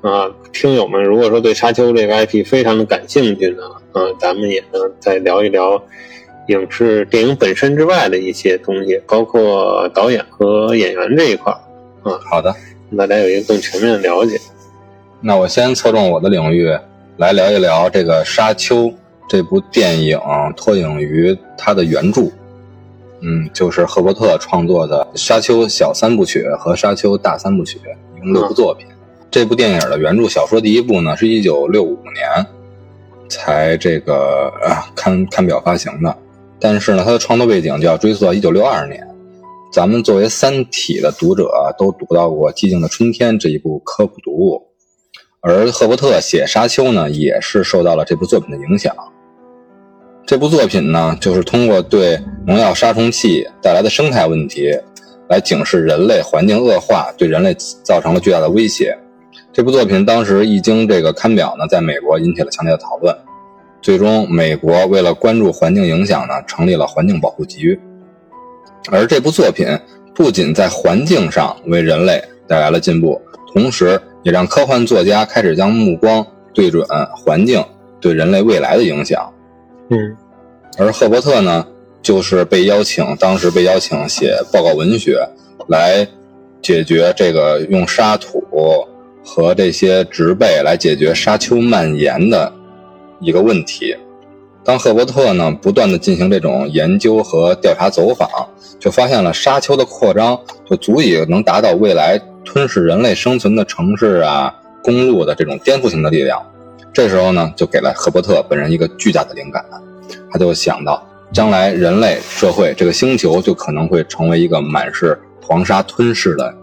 [0.00, 3.62] 啊听友们，如果说对沙丘这个 IP 非常的感兴趣呢，
[3.92, 5.82] 啊，咱们也呢再聊一聊
[6.48, 12.54] 影视电影本身之外的一些东西，包括导演和演员这一块儿，好的。
[12.90, 14.40] 让大家有一个更全面的了解。
[15.20, 16.74] 那我先侧重我的领域
[17.18, 18.84] 来聊一聊这个《沙丘》
[19.28, 20.18] 这部电影，
[20.56, 22.30] 脱颖于它的原著，
[23.20, 27.78] 嗯，就是赫伯特创作的《沙丘小三部曲》和《沙丘大三部曲》，
[28.16, 28.86] 一共六部作品。
[29.30, 32.46] 这部电影的原著小说第一部呢，是一九六五年
[33.28, 36.16] 才这个呃刊刊表发行的，
[36.58, 39.06] 但是呢，它的创作背景就要追溯到一九六二年。
[39.70, 44.62] 咱们作为《三体》的读者，都读到过《寂静的春天》这一部科普读物，
[45.42, 48.94] 而赫伯特写《沙丘》呢，也是受到了这部作品的影响。
[50.26, 54.70] 这部作品呢，就是通过对农药杀虫剂带来的生态问题，
[55.28, 58.96] 来警示人类环境恶化对人类造成了巨大的威胁。
[59.58, 63.12] 这部作品当时一经这个刊表呢，在美国引起了强烈的讨论。
[63.82, 67.76] 最终，美国为了关注环境影响呢，成立了环境保护局。
[68.92, 69.66] 而这部作品
[70.14, 73.20] 不仅在环境上为人类带来了进步，
[73.52, 77.60] 同时也让科幻作家开始将目光对准环境
[78.00, 79.28] 对人类未来的影响。
[79.90, 80.16] 嗯
[80.78, 81.66] 而赫伯特呢，
[82.00, 85.18] 就是被邀请，当时被邀请写报告文学，
[85.66, 86.06] 来
[86.62, 88.40] 解决这个用沙土
[89.28, 92.50] 和这些植被来解决沙丘蔓延的
[93.20, 93.94] 一个问题。
[94.64, 98.26] 当赫伯特呢不断的进行这种研究和调查走访，
[98.78, 100.38] 就发现了沙丘的扩张
[100.68, 106.40] 就足以能达到未来吞噬人类生存的城市啊、公路的这种颠覆性的力量。
[106.92, 109.62] 这时候呢，就给了赫伯特本人一个巨大的灵感，
[110.30, 116.54] 他就想到，将来人类社会这个星球就可能会成为一个满是黄沙吞噬的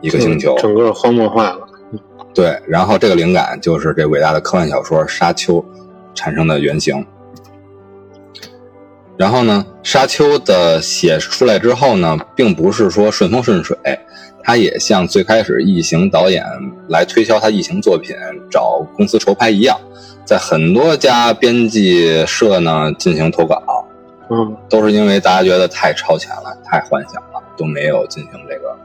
[0.00, 0.56] 一个星球。
[0.56, 1.68] 整个荒漠化了。
[2.34, 5.56] 对，然后这个灵感就是这伟大的科幻小说《沙丘》
[6.14, 7.04] 产生的原型。
[9.18, 13.76] 然后呢，《沙丘》的写出来之后呢，并不是说顺风顺水，
[14.42, 16.42] 他也像最开始异形导演
[16.88, 18.16] 来推销他异形作品，
[18.50, 19.78] 找公司筹拍一样，
[20.24, 23.62] 在很多家编辑社呢进行投稿，
[24.30, 28.76] 嗯都是因为大家觉得太超前了，太幻想了，都没有进行这个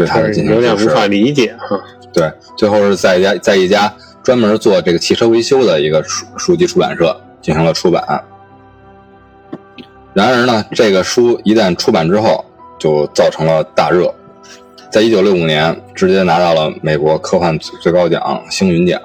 [0.00, 0.54] 对他的进行。
[0.54, 1.78] 有点无法理解哈。
[2.10, 8.02] 对，最后是在一家在一家专门做这个汽车维修的一个书书籍出版社进行了出版。
[10.14, 12.42] 然而呢，这个书一旦出版之后，
[12.78, 14.12] 就造成了大热，
[14.90, 18.98] 在一九六五年直接拿到了美国科幻最高奖星云奖，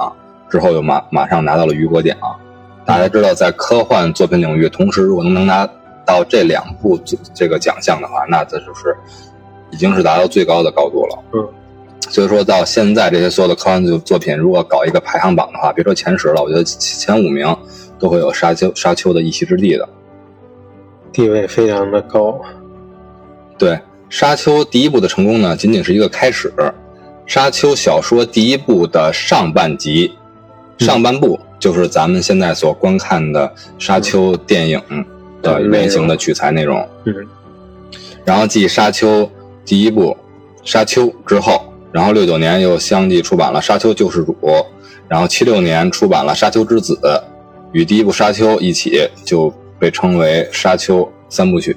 [0.49, 2.15] 之后又马马上拿到了雨果奖。
[2.85, 5.69] 大家知道，在科幻作品领域，同时如果能拿
[6.05, 6.99] 到这两部
[7.33, 8.95] 这个奖项的话，那这就是
[9.75, 11.19] 已经是达到最高的高度了。
[11.33, 11.47] 嗯。
[12.07, 17.53] 所以说到现在，这些所有的科幻作作品，如果搞一个排行榜的话，别说前十了，我觉得前五名
[17.99, 19.89] 都会有沙丘沙丘的一席之地的。
[21.11, 22.39] 地位非常的高。
[23.57, 26.53] 对，沙丘第一部的成功呢，仅仅是一个开始。
[27.25, 30.13] 沙丘小说第一部的上半集，
[30.77, 34.79] 上半部就是咱们现在所观看的沙丘电影
[35.41, 36.87] 的原型的取材内容。
[37.05, 37.15] 嗯。
[38.23, 39.27] 然后继沙丘
[39.65, 40.15] 第一部
[40.63, 44.35] 沙丘之后，然后六九年又相继出版了《沙丘救世主》，
[45.07, 46.93] 然后七六年出版了《沙丘之子》，
[47.71, 51.73] 与第一部《沙丘》一起就被称为《沙丘三部曲》。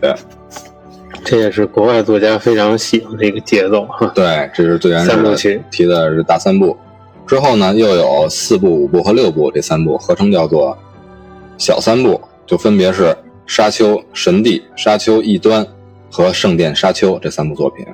[1.24, 4.06] 这也是国外作家非常喜欢的一个节奏哈。
[4.14, 6.76] 对，这是最原始的三部曲提的是大三部，
[7.26, 10.76] 之后呢又有四部、五部和六部这三部合称叫做
[11.58, 13.04] 小三部，就分别是
[13.46, 15.64] 《沙丘神帝》《沙丘异端》
[16.10, 17.86] 和《圣殿沙丘》这三部作品，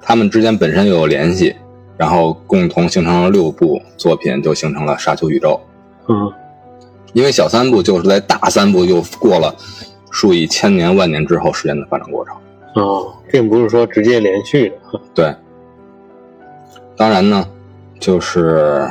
[0.00, 1.54] 他们之间本身又有联系，
[1.96, 5.60] 然后共同形成了六部作品，就形成了沙丘宇宙。
[6.08, 6.32] 嗯
[7.12, 9.54] 因为小三部就是在大三部又过了
[10.10, 12.34] 数以千年万年之后时间的发展过程。
[12.74, 15.00] 哦，并不是说直接连续的。
[15.14, 15.34] 对，
[16.94, 17.48] 当然呢，
[17.98, 18.86] 就是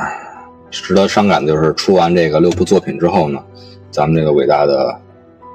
[0.72, 3.40] 值得伤感的就是出完这个六部作品之后呢，
[3.92, 4.92] 咱们这个伟大的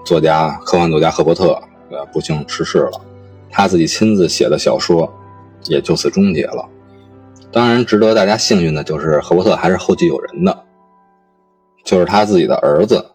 [0.05, 3.01] 作家、科幻作家赫伯特，呃，不幸逝世了，
[3.49, 5.11] 他自己亲自写的小说
[5.65, 6.67] 也就此终结了。
[7.51, 10.63] 当然，值得大家幸运的就是赫伯特还是后继有人的，
[11.83, 13.05] 就是他自己的儿子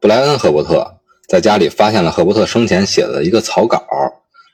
[0.00, 0.86] 布莱恩·赫伯特
[1.28, 3.82] 在家里发现了赫伯特生前写的一个草稿，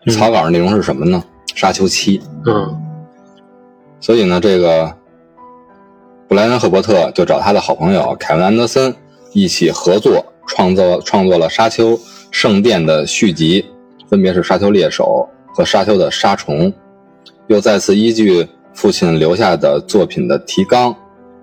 [0.07, 1.23] 嗯草稿内容是什么呢？
[1.55, 2.21] 沙丘七。
[2.47, 2.81] 嗯
[4.01, 4.91] 所以呢，这个
[6.27, 8.95] 布莱恩·赫伯特就找他的好朋友凯文·安德森
[9.33, 13.65] 一起合作创作创作了《沙丘圣殿》的续集，
[14.09, 16.71] 分别是《沙丘猎手》和《沙丘的沙虫》，
[17.49, 20.95] 又再次依据父亲留下的作品的提纲，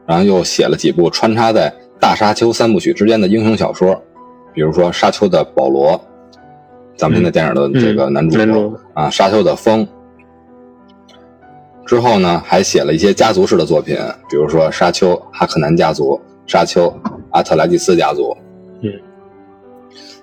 [0.06, 4.02] 然后又写了几部穿插在大沙丘三部曲之间的英雄小说，
[4.54, 5.92] 比如说《沙丘的保罗》，
[6.96, 9.86] 咱们现在电影的这个男主、啊，《沙丘的风》。
[11.86, 13.98] 之后呢，还写了一些家族式的作品，
[14.30, 16.16] 比如说《沙丘哈克南家族》
[16.52, 16.94] 《沙丘
[17.32, 18.24] 阿特莱蒂斯家族》。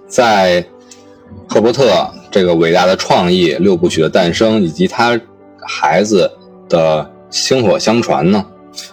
[0.06, 0.64] 在
[1.48, 5.18] 赫伯特这个伟大的创意六部曲的诞生，以及他
[5.62, 6.30] 孩子
[6.68, 8.44] 的薪火相传呢，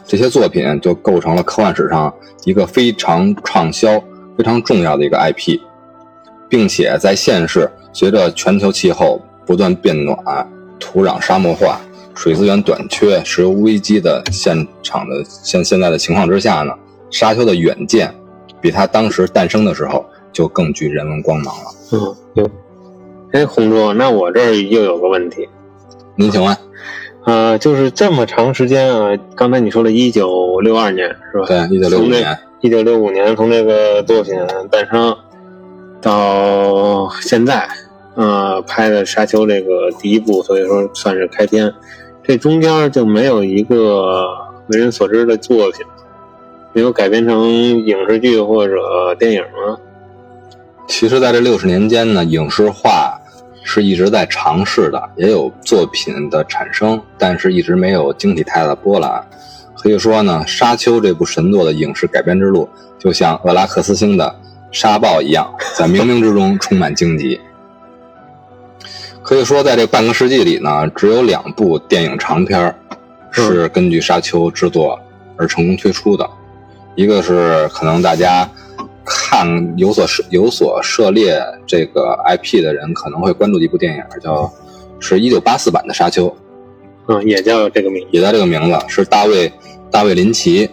[0.06, 2.14] 这些作品就构成了科幻史上
[2.46, 4.02] 一个非常畅销、
[4.38, 5.60] 非常重要的一个 IP，
[6.50, 10.18] 并且在现世随着全球气候不断变暖、
[10.80, 11.80] 土壤沙漠化、
[12.16, 16.74] 水资源短缺、石油危机的现场的现现在的情况之下呢，
[17.10, 18.14] 沙丘的远见
[18.60, 21.72] 比他当时诞生的时候就更具人文光芒了。
[21.94, 22.50] 嗯，有。
[23.32, 25.48] 哎，红叔，那我这儿又有个问题，
[26.16, 26.58] 您请问？
[27.24, 31.46] 呃，就是这么长时间啊，刚才你说了一九六二年是吧？
[31.46, 34.34] 对，一九六五年，一九六五年从这个作品
[34.70, 35.16] 诞生
[36.02, 37.70] 到现在，
[38.16, 41.74] 呃，拍的《沙丘》这个第一部，所以说算是开篇。
[42.24, 44.28] 这中间就没有一个
[44.68, 45.86] 为人所知的作品，
[46.74, 49.78] 没有改编成影视剧或者电影吗？
[50.92, 53.18] 其实，在这六十年间呢，影视化
[53.64, 59.26] 是一直在尝试的，也有作品的产生，但是一直没有经济太大的波澜。
[59.74, 62.68] 可以说呢，《沙丘》这部神作的影视改编之路，
[63.00, 64.36] 就像厄拉克斯星的
[64.70, 67.40] 沙暴一样，在冥冥之中充满荆棘。
[69.24, 72.76] 可以说，在这半个世纪里呢，只有两部电影长片
[73.32, 75.00] 是根据《沙丘》制作
[75.38, 76.30] 而成功推出的，
[76.96, 78.48] 一个是可能大家
[79.14, 84.50] 看有所涉有所涉猎这个 IP 的人可能会关注的一部电影，叫
[85.02, 86.28] 是一九八四版的《沙丘》，
[87.08, 89.52] 嗯，也叫这个名字，也叫这个名字，是大卫
[89.92, 90.70] 大卫林奇。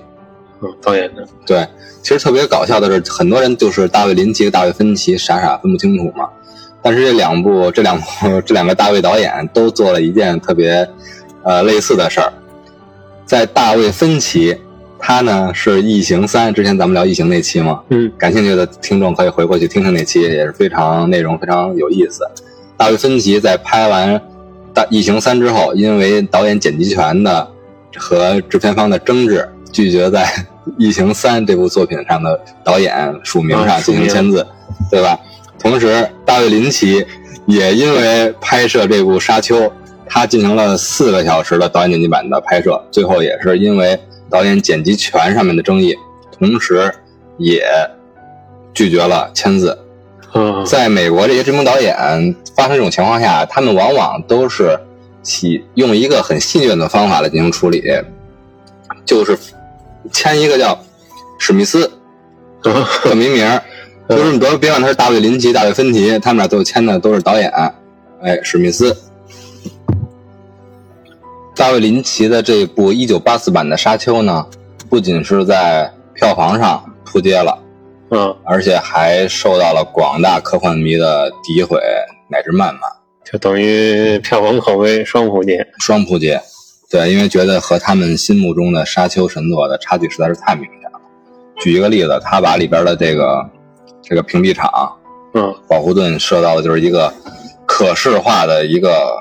[0.60, 1.66] 嗯，导演的，对，
[2.02, 6.28] 其实特别搞笑的是，很多人就是大卫林奇和大卫芬奇傻傻分不清楚嘛。
[6.80, 10.88] 但是这两部这两部 这两个大卫导演都做了一件特别
[11.42, 12.32] 呃类似的事儿，
[13.24, 14.56] 在大卫芬奇，
[14.98, 22.22] 他呢是《异形三》，之前咱们聊《异形》那期嘛，嗯感兴趣的听众可以回过去听听那期，也是非常内容非常有意思。
[22.76, 24.14] 大卫芬奇在拍完
[24.74, 27.48] 《大异形三》之后，因为导演剪辑权的
[27.96, 30.24] 和制片方的争执，拒绝在
[30.76, 34.46] 《异形三》这部作品上的导演署名上进行签字，
[34.90, 35.18] 对吧？
[35.58, 37.04] 同时，大卫林奇
[37.46, 39.56] 也因为拍摄这部《沙丘》，
[40.06, 43.98] 他进行了四个小时的导演剪辑版的拍摄，最后也是因为
[44.30, 45.94] 导演剪辑权上面的争议，
[46.38, 46.92] 同时
[47.38, 47.64] 也
[48.74, 49.78] 拒绝了签字。
[50.34, 51.96] 嗯，在美国，这些知名导演
[52.54, 54.78] 发生这种情况下，他们往往都是
[55.22, 57.82] 喜用一个很戏谑的方法来进行处理，
[59.06, 59.38] 就是
[60.12, 60.78] 签一个叫
[61.38, 61.90] 史密斯
[62.62, 63.62] 的名名儿，
[64.08, 67.50] 就是你别别管他是大卫林奇、大卫芬奇，他们俩都签的都是导演，
[68.22, 68.94] 哎，史密斯。
[71.58, 74.46] 大卫林奇的这部1984版的《沙丘》呢，
[74.88, 77.58] 不仅是在票房上扑街了。
[78.10, 81.76] 嗯，而且还受到了广大科幻迷的诋毁
[82.30, 82.82] 乃至谩骂，
[83.24, 85.66] 就等于票房口碑双扑街。
[85.80, 86.40] 双扑街。
[86.88, 91.00] 对，因为觉得和他们心目中的沙丘神作的差距实在是太明显了。
[91.58, 93.44] 举一个例子，他把里边的这个
[94.00, 94.70] 这个屏蔽场
[95.34, 97.12] 嗯保护盾设到的就是一个
[97.66, 99.20] 可视化的一个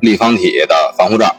[0.00, 1.34] 立方体的防护罩，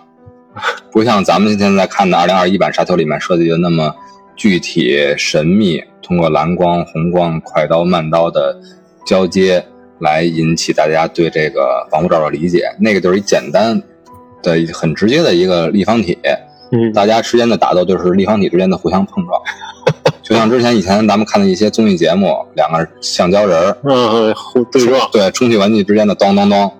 [0.91, 3.93] 不像咱们现在看的二零二一版沙丘里面设计的那么
[4.35, 8.55] 具体神秘，通过蓝光、红光、快刀、慢刀的
[9.05, 9.63] 交接，
[9.99, 12.63] 来引起大家对这个防护罩的理解。
[12.79, 13.81] 那个就是一简单
[14.41, 16.17] 的、很直接的一个立方体，
[16.71, 19.41] 嗯，大家之间的打斗就是立方体之间的互相碰撞，
[20.23, 26.71] 就像之前以前咱们看的一些综艺节目，两个橡胶人儿嗯，互对撞，对充气玩具之间的咚咚咚，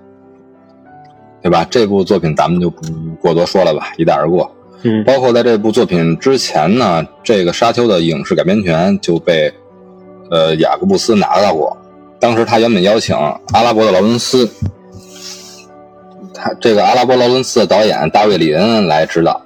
[1.42, 1.66] 对吧？
[1.70, 2.82] 这部作品咱们就不
[3.22, 4.50] 过多说了吧，一带而过。
[4.84, 9.54] 嗯包括在这部作品之前呢，这个《沙丘》的影视改编权就被
[10.32, 11.76] 呃雅各布斯拿到过。
[12.20, 13.16] 当时他原本邀请
[13.54, 14.50] 阿拉伯的劳伦斯，
[16.34, 19.42] 他这个阿拉伯劳伦斯的导演大卫·里恩来指导。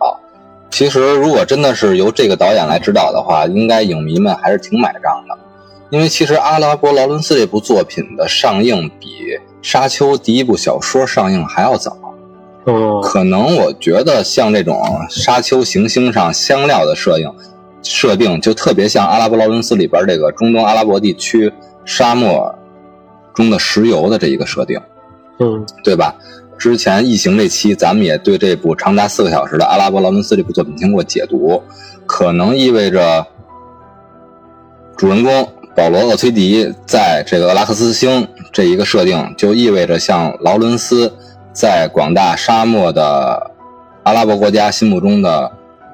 [0.69, 5.37] 其实如果真的是由这个导演来指导的话，应该影迷们还是挺买账的，
[5.91, 9.07] 因为其实阿拉伯劳伦斯这部作品的上映比
[9.63, 11.97] 《沙丘》第一部小说上映还要早。
[12.65, 17.33] 哦，可能我觉得像这种沙丘行星上香料的摄影，
[17.81, 21.51] 设定就特别像阿拉伯劳伦斯里边这个中东阿拉伯地区
[21.83, 22.53] 沙漠
[23.33, 24.79] 中的石油的这一个设定，
[25.39, 26.15] 嗯对吧？
[26.55, 31.61] 之前异形这期咱们也对这部长达四个小时的阿拉伯劳伦斯这部作品经过解读，
[32.05, 33.25] 可能意味着
[34.95, 41.11] 主人公保罗·厄崔迪在这个厄拉克斯星这一个设定，就意味着像劳伦斯。
[41.51, 43.51] 在广大沙漠的
[44.01, 45.51] 阿拉伯国家心目中的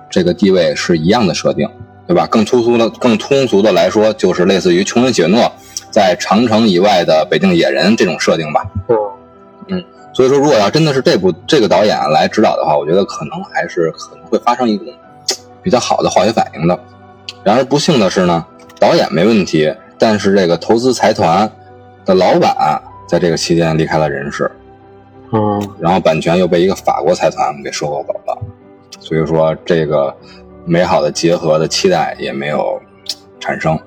[0.09, 1.69] 这个地位是一样的设定，
[2.07, 2.25] 对吧？
[2.27, 5.51] 更粗俗的、更通俗的来说，就是类似于琼恩·雪诺
[5.91, 8.63] 在长城以外的北境野人这种设定吧。
[8.87, 9.11] 哦，
[9.67, 9.83] 嗯，
[10.13, 14.87] 所以说，如果要真的是这部这个导演来指导的话，我觉得可能还是可能会发生一种
[15.61, 16.79] 比较好的化学反应的。
[17.43, 18.45] 然而不幸的是呢，
[18.79, 21.51] 导演没问题，但是这个投资财团
[22.09, 24.49] 的老板在这个期间离开了人世。
[25.31, 28.35] 嗯，然后版权又被一个法国财团给收购走了，
[28.99, 30.11] 所以说这个
[30.65, 32.81] 美好的结合的期待也没有
[33.39, 33.79] 产生。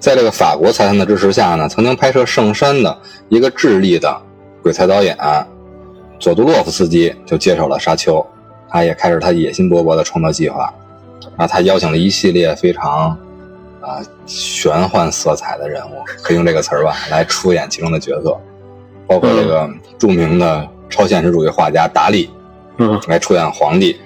[0.00, 2.98] 在这个法国财团的支持下呢，曾经拍摄《圣山》的
[3.28, 4.20] 一个智利的
[4.60, 5.16] 鬼才导演
[6.18, 8.16] 佐杜洛夫斯基就接手了《沙丘》，
[8.68, 10.74] 他也开始他野心勃勃的创作计划。
[11.36, 13.16] 啊，他邀请了一系列非常
[13.84, 18.36] 啊、玄幻色彩的人物，可以用这个词儿吧，来出演其中的角色。
[19.06, 19.68] 包括这个
[19.98, 22.30] 著名的超现实主义画家达利，
[22.78, 24.00] 嗯，来出演皇帝，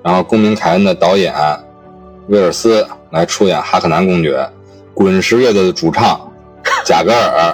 [0.00, 1.34] 然后《公民凯恩》的导演
[2.28, 4.48] 威尔斯来出演哈克南公爵，
[4.94, 6.20] 滚石乐队的主唱
[6.84, 7.52] 贾格尔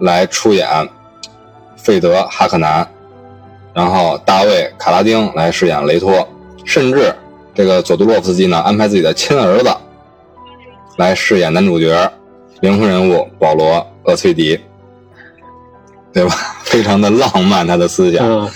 [0.00, 0.68] 来出演
[1.76, 2.84] 费德哈克南，
[3.72, 6.28] 然后大卫卡拉丁来饰演雷托，
[6.64, 7.14] 甚至
[7.54, 9.72] 这个佐杜洛夫斯基呢安排自己的亲儿子
[10.96, 12.10] 来饰演男主角，
[12.60, 14.58] 灵魂人物保罗厄崔迪。
[16.12, 16.34] 对吧？
[16.64, 18.26] 非常的浪漫，他的思想。
[18.26, 18.50] 嗯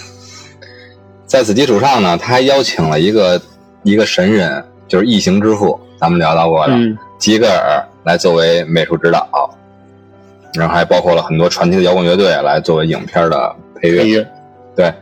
[1.27, 3.41] 在此基础上呢，他还邀请了一个
[3.85, 9.29] 一个神人，就是异形之父，咱们聊到过的、嗯吉格尔来作为美术指导，
[10.55, 14.03] 然后还包括了很多传奇的摇滚乐队来作为影片的配乐。
[14.03, 14.27] 配乐，
[14.75, 14.93] 对，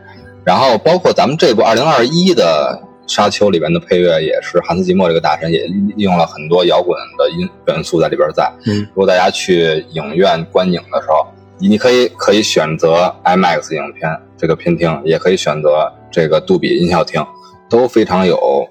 [0.43, 2.79] 然后包括咱们这部二零二一的
[3.09, 8.49] 《沙丘》里边的配乐，也是汉斯季默这个大神也利用了很多摇滚的音元素在里边在。
[8.67, 17.25] 嗯如果大家去影院观影的时候，你可以可以选择 IMAX 影片这个片厅，也可以选择这个杜比音效厅，
[17.67, 18.69] 都非常有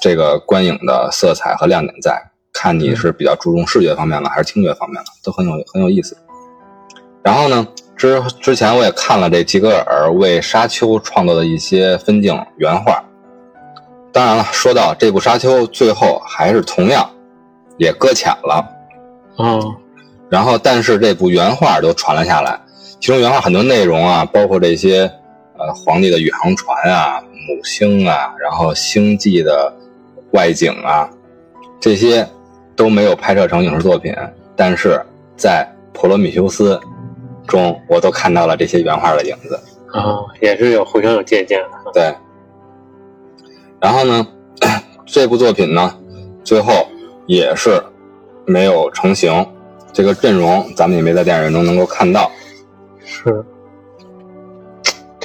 [0.00, 2.22] 这个观影的色彩和亮点在。
[2.52, 6.16] 看你是比较注重视觉方面了，还是听觉方面了，都很有很有意思。
[7.22, 13.02] 然后呢，之之前我也看了这吉格尔为《沙丘》创作的一些分镜原画。
[14.18, 17.08] 当然了，说到这部《沙丘》，最后还是同样
[17.76, 18.68] 也搁浅了。
[19.36, 19.76] 哦，
[20.28, 22.58] 然后，但是这部原画都传了下来，
[22.98, 25.02] 其中原画很多内容啊，包括这些
[25.56, 29.72] 呃皇帝的宇航船啊、母星啊，然后星际的
[30.32, 31.08] 外景啊，
[31.78, 32.28] 这些
[32.74, 34.12] 都没有拍摄成影视作品，
[34.56, 35.00] 但是
[35.36, 35.64] 在
[35.96, 36.74] 《普罗米修斯》
[37.46, 39.54] 中，我都看到了这些原画的影子。
[39.92, 41.92] 啊，也是有互相有借鉴的。
[41.92, 42.12] 对，
[43.80, 44.26] 然后呢，
[45.06, 45.94] 这部作品呢，
[46.44, 46.72] 最后
[47.26, 47.82] 也是
[48.44, 49.46] 没有成型，
[49.92, 52.30] 这个阵容咱们也没在电影中能够看到。
[53.04, 53.44] 是，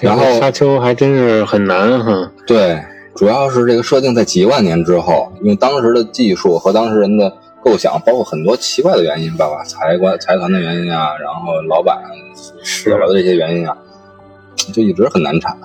[0.02, 2.32] 然后沙丘还真是很难哈。
[2.48, 2.82] 对，
[3.16, 7.34] 主要是这个设定在几万年之后，用当时的技术和当时人的
[7.64, 12.02] 构想，包括很多奇怪的原因，包括财官财团的原因啊，然后老板
[12.64, 13.76] 死了的这些原因啊，
[14.74, 15.58] 就一直很难产。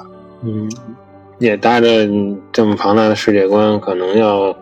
[0.42, 0.70] 嗯，
[1.38, 2.08] 也搭着
[2.52, 4.56] 这么庞大的世界观，可能要，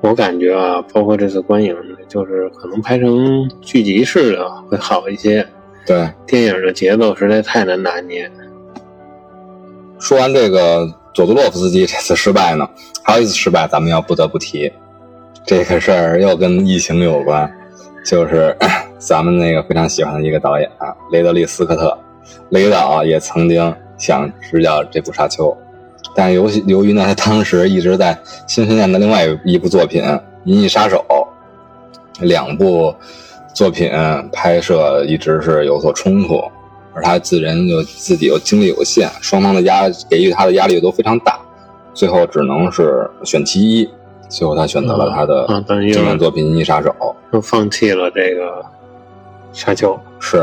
[0.00, 1.74] 我感觉啊，包括这次观影，
[2.08, 5.46] 就是可能拍成剧集式的会好一些。
[5.86, 8.30] 对，电影的节奏实在太难拿捏。
[9.98, 12.68] 说完这个佐杜洛夫斯基这次失败呢，
[13.02, 14.70] 还有一次失败，咱们要不得不提，
[15.46, 17.50] 这个事儿又跟疫情有关，
[18.04, 18.54] 就是
[18.98, 21.96] 咱们那个非常喜欢的一个导演啊，雷德利·斯科特，
[22.50, 25.46] 雷导也曾经想执导这部《沙丘》，
[26.14, 30.02] 但由由于呢，他当时一直在新训练的另外一部作品
[30.44, 31.04] 《银翼杀手》，
[32.24, 32.94] 两部
[33.52, 33.90] 作品
[34.32, 36.40] 拍摄一直是有所冲突，
[36.92, 41.38] 而他自人又自己又精力有限，双方的压给予他的压力都非常大，
[41.92, 43.88] 最后只能是选其一。
[44.26, 45.46] 最后他选择了他的
[45.92, 46.88] 经典作品《银翼杀手》，
[47.32, 48.64] 就放弃了这个
[49.52, 49.96] 沙丘。
[50.18, 50.38] 是，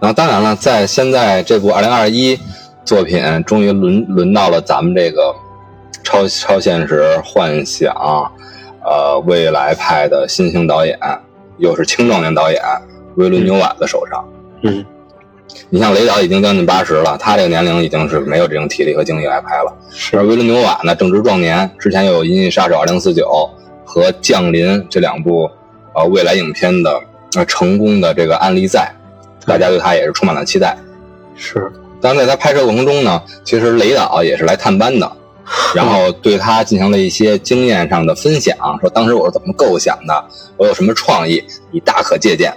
[0.00, 2.38] 然后当然了，在现在这部二零二一
[2.84, 5.34] 作品终于轮轮到了咱们这个
[6.02, 7.94] 超超现实幻想，
[8.84, 10.98] 呃，未来派的新兴导演，
[11.58, 12.60] 又是青壮年导演
[13.16, 14.24] 维伦纽瓦的手上。
[14.62, 14.84] 嗯。
[15.68, 19.74] 你像雷导已经将近八十了，他这个年龄已经是没有这种体力和精力来拍了。
[20.12, 23.12] 而维伦纽瓦呢，正值壮年，之前又有《银翼杀手2049》
[23.84, 25.50] 和《降临》这两部
[25.94, 26.98] 呃未来影片的
[27.36, 28.90] 呃成功的这个案例在，
[29.46, 30.74] 大家对他也是充满了期待。
[31.36, 31.70] 是，
[32.02, 35.10] 但在他拍摄过程中呢，其实雷导也是来探班的，
[35.74, 40.24] 然后对他进行了一些经验上的分享，说当时我是怎么构想的，
[40.58, 42.52] 我有什么创意，你大可借鉴。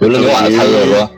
[0.00, 1.08] 维伦纽瓦的态度就是说。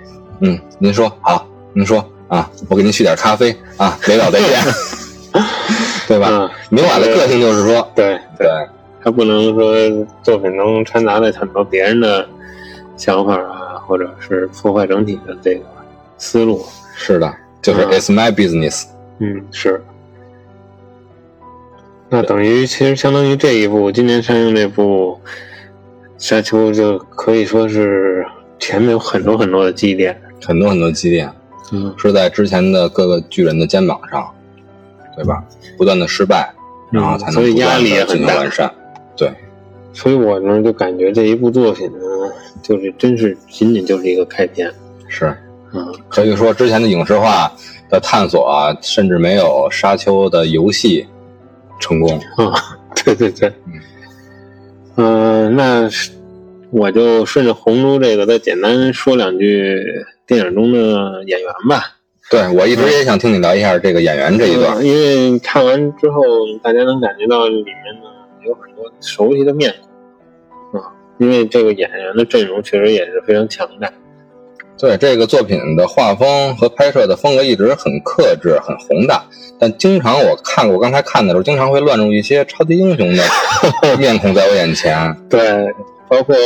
[0.40, 4.60] 嗯，您说好，您说啊，我给您续点咖啡啊，雷导再见，
[6.06, 6.50] 对吧？
[6.68, 8.46] 明晚的个性就是说，对对，
[9.02, 9.74] 他不能说
[10.22, 12.28] 作品中掺杂了很多别人的
[12.98, 15.64] 想法啊，或者是破坏整体的这个
[16.18, 16.62] 思路。
[16.96, 17.32] 是的，
[17.62, 18.86] 就是 It's my business。
[19.18, 19.80] 嗯，是。
[22.08, 25.20] 那等于其实相当于这一部今年上映这部
[26.18, 28.24] 《沙丘》，就可以说是
[28.58, 30.20] 前面有很多很多的积淀。
[30.44, 31.28] 很多很多积淀，
[31.72, 34.30] 嗯，是在之前的各个巨人的肩膀上，
[35.16, 35.42] 对吧？
[35.76, 36.54] 不断的失败，
[36.92, 38.72] 然后才能不断的进行完善。
[39.16, 39.32] 对，
[39.92, 41.98] 所以我呢就感觉这一部作品呢，
[42.62, 44.70] 就是真是仅仅就是一个开篇。
[45.08, 45.36] 是，嗯，
[46.08, 47.52] 可以说之前的影视化
[47.88, 51.06] 的探索啊，甚至没有沙丘的游戏
[51.80, 52.18] 成功。
[52.36, 53.52] 啊，对对对，
[54.96, 55.88] 嗯，那
[56.70, 59.82] 我就顺着红猪这个再简单说两句。
[60.28, 61.98] 电影中的演员吧，
[62.32, 66.20] 对我一直也想听你聊一下这个演员这一段，因为看完之后，
[66.60, 68.10] 大家能感觉到里面呢
[68.44, 69.72] 有很多熟悉的面
[70.72, 73.88] 孔啊，因为这个演员的阵容确实也是非常强大。
[74.78, 79.24] 对这个作品的画风和拍摄的风格一直很克制、很宏大，
[79.58, 83.24] 但经常我看我刚才看的时候，经常会乱入一些超级英雄的
[83.98, 85.16] 面孔在我眼前。
[85.30, 85.40] 对，
[86.08, 86.36] 包括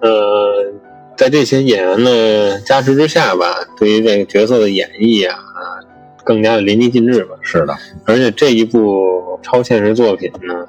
[0.00, 0.72] 呃。
[1.14, 5.38] 在这些演员的加持之下吧，对于这个角色的演绎啊，
[6.24, 7.36] 更加的淋漓尽致吧。
[7.42, 10.66] 是的，而且这一部超现实作品呢，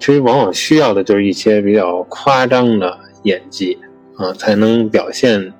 [0.00, 3.78] 其实往往需要的就是一些比较夸张的演技
[4.16, 5.52] 啊，才能表现。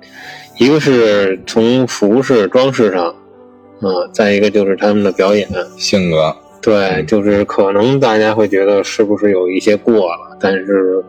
[0.57, 5.47] 一个是从服饰装饰上啊，再一个就是他们的表演
[5.77, 6.35] 性格。
[6.61, 11.03] 对，就是可能大家会觉得是不是有一些过了，但是。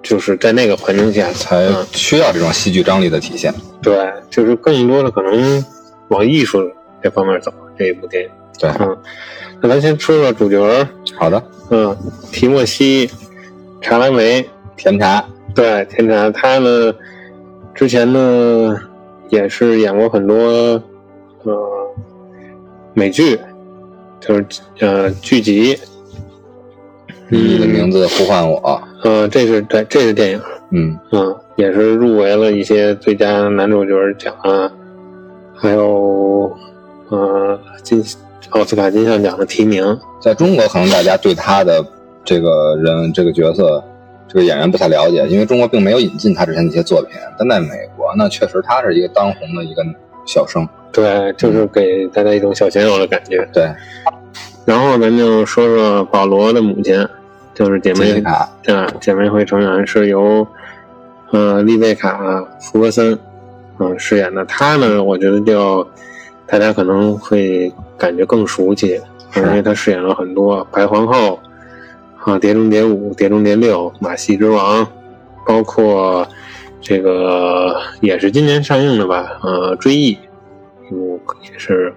[0.00, 3.52] 就是在那个环境下才需要这种戏剧张力的体现。
[3.82, 5.62] 对，就是更多的可能
[6.06, 6.70] 往艺术
[7.02, 7.52] 这方面走。
[7.76, 8.96] 这一部电影，对，嗯，
[9.60, 10.88] 那咱先说说主角。
[11.16, 11.94] 好的，嗯，
[12.32, 13.08] 提莫西·
[13.82, 15.22] 查拉梅，甜茶。
[15.52, 16.94] 对，甜茶，他呢，
[17.78, 18.76] 之前呢
[19.28, 20.34] 也是演过很多
[21.44, 21.54] 呃
[22.92, 23.38] 美剧，
[24.18, 24.44] 就是
[24.80, 25.78] 呃剧集。
[27.28, 28.82] 你的名字呼唤我。
[29.04, 30.40] 嗯，这是对，这是电影。
[30.72, 34.68] 嗯嗯，也是入围了一些最佳男主角奖啊，
[35.54, 36.52] 还有
[37.10, 38.02] 呃金
[38.50, 39.96] 奥斯卡金像奖的提名。
[40.20, 41.80] 在中国，可能大家对他的
[42.24, 43.80] 这个人、这个角色、
[44.28, 47.18] 这个演员不太了解，因为中国并没有引进他之前的一些作品。
[47.38, 49.82] 但在美国呢，确实他是一个当红的一个
[50.26, 50.68] 小生。
[50.92, 53.48] 对，就是给大家一种小鲜肉的感觉。
[53.52, 53.68] 对。
[54.64, 57.04] 然后咱就说说保罗的母亲。
[57.54, 60.46] 就是姐妹卡，啊，姐妹会成员是由，
[61.32, 62.22] 呃，丽贝卡·
[62.60, 63.18] 福格森，
[63.80, 64.44] 嗯，饰演的。
[64.44, 65.84] 她呢，我觉得就
[66.46, 69.00] 大家可能会感觉更熟悉，
[69.34, 71.40] 因为她饰演了很多白皇后，
[72.28, 74.84] 啊，《碟中谍五》《碟中谍六》《马戏之王》，
[75.46, 76.26] 包括
[76.80, 80.14] 这个也是今年上映的吧，呃，《追忆》，
[80.86, 81.18] 一部
[81.50, 81.92] 也是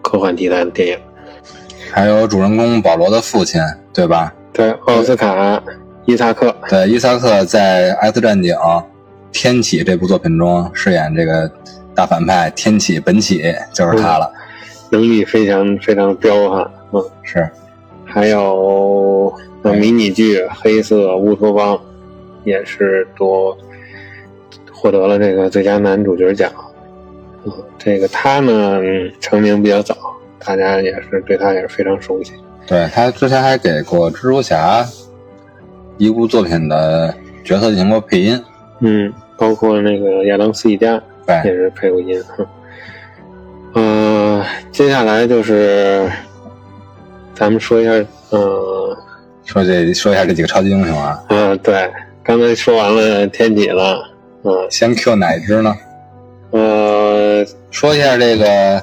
[0.00, 0.98] 科幻题材的电影。
[1.92, 3.60] 还有主人公保罗的父亲，
[3.92, 4.32] 对吧？
[4.52, 5.34] 对，奥斯卡·
[6.06, 6.54] 伊萨克。
[6.68, 8.54] 对，伊萨克在《X 战警：
[9.30, 11.50] 天启》这部作品中饰演这个
[11.94, 14.32] 大反派天启本启，就是他了。
[14.90, 17.48] 能力非常非常彪悍，嗯，是。
[18.06, 19.32] 还有
[19.72, 21.74] 迷你剧《黑色乌托邦》，
[22.44, 23.56] 也是多
[24.70, 26.52] 获得了这个最佳男主角奖。
[27.44, 28.80] 嗯，这个他呢
[29.20, 29.96] 成名比较早，
[30.38, 32.32] 大家也是对他也是非常熟悉。
[32.66, 34.82] 对他之前还给过蜘蛛侠
[35.98, 38.42] 一部作品的角色进行过配音。
[38.80, 41.02] 嗯，包括那个亚当斯一家
[41.44, 42.22] 也是配过音。
[43.74, 46.10] 嗯，接下来就是
[47.34, 47.90] 咱们说一下，
[48.30, 48.40] 嗯，
[49.44, 51.22] 说这说一下这几个超级英雄啊。
[51.28, 51.90] 嗯，对，
[52.22, 54.02] 刚才说完了天启了，
[54.42, 55.74] 嗯，先 Q 哪只呢？
[56.50, 58.82] 呃，说一下这个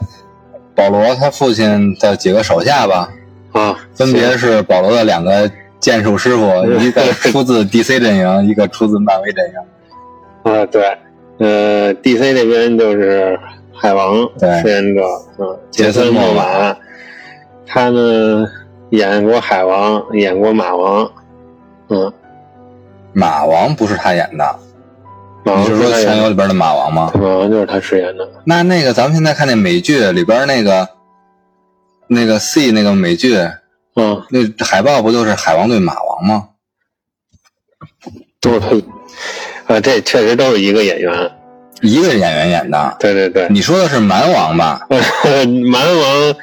[0.76, 3.09] 保罗他父亲的几个手下吧。
[3.51, 5.49] 啊，分别是保罗的两个
[5.80, 6.45] 剑术师傅，
[6.80, 10.53] 一个出自 DC 阵营，一个出自漫威阵营。
[10.53, 10.97] 啊，对，
[11.39, 13.38] 呃，DC 这边就是
[13.74, 15.01] 海王饰演者，
[15.39, 16.76] 嗯，杰森·莫玛，
[17.66, 18.45] 他呢
[18.92, 21.12] 演过海王，演过马王，
[21.89, 22.14] 嗯，
[23.12, 24.56] 马王不是他演的，
[25.44, 27.12] 你是说《全游》里边的马王吗？
[27.16, 28.26] 马王就是他饰演的。
[28.46, 30.88] 那那个咱们现在看那美剧里边那个。
[32.14, 33.38] 那个 C 那个美剧，
[33.96, 36.50] 嗯，那海报不就是海王对马王吗？
[38.42, 41.32] 都是他，啊，这确实都是一个演员，
[41.82, 42.98] 一个演员演的。
[43.00, 44.86] 对对对，你说的是蛮王吧？
[45.72, 46.36] 蛮王，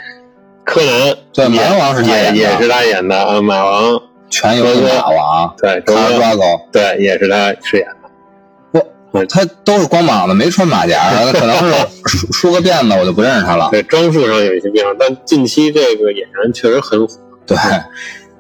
[0.64, 8.84] 柯南，对，蛮王是也也是他演的啊，马王，全游的马王，对，卡抓狗，对，也是他饰演的。
[9.12, 11.72] 不他都是光膀子，没穿马甲，可能是
[12.07, 13.68] 梳 梳个辫子，我就不认识他了。
[13.70, 17.14] 对，装束上有一些变化，但近期这个演员确实很火。
[17.47, 17.57] 对，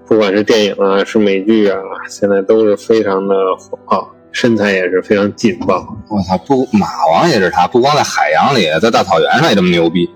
[0.08, 1.78] 不管是电影啊，是美剧啊，
[2.10, 5.86] 现在都是非常的火爆，身材也是非常劲爆。
[6.08, 10.10] 我操，不，马王也是他，不光在海洋里，在大草原上也这么牛逼。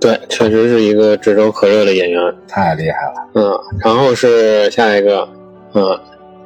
[0.00, 3.30] 对，确实是一个炙手可热的演员，太厉害了。
[3.34, 3.52] 嗯，
[3.84, 5.28] 然后是下一个，
[5.74, 5.98] 嗯。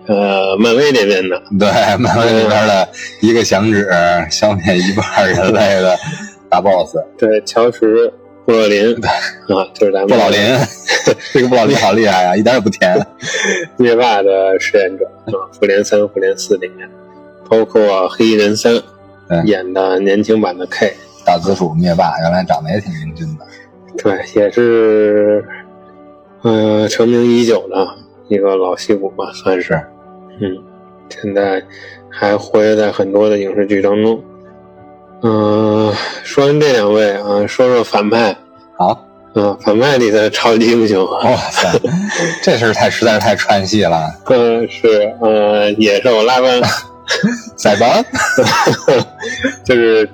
[0.07, 2.87] 呃，漫威那边的，对，漫威那边的
[3.23, 3.89] 一个响指
[4.31, 5.97] 消灭一半人类的
[6.51, 7.81] 大 boss，对，乔什
[8.45, 8.95] 布洛林，
[9.49, 10.39] 啊，就是咱们布老林，
[11.33, 12.95] 这个布老林好厉害啊，一点也不甜。
[13.79, 16.87] 灭霸的饰演者啊，复联三、复联四里面，
[17.49, 18.79] 包括黑衣人三
[19.47, 20.93] 演的年轻版的 K，
[21.25, 23.47] 大紫薯灭霸，原来长得也挺英俊的，
[24.03, 25.45] 对，也是，
[26.43, 27.87] 呃，成名已久的
[28.29, 29.75] 一个老戏骨吧，算是。
[30.41, 30.57] 嗯，
[31.09, 31.63] 现在
[32.11, 34.23] 还活跃在很多的影视剧当中。
[35.23, 38.37] 嗯，说完这两位啊，说说反派。
[38.77, 41.07] 好，嗯，反派里的超级英雄。
[41.07, 41.71] 哇塞，
[42.43, 44.13] 这事儿太实在是太串戏了。
[44.27, 46.61] 嗯，是，呃，野兽拉班，
[47.57, 48.05] 塞班，
[49.65, 50.09] 就是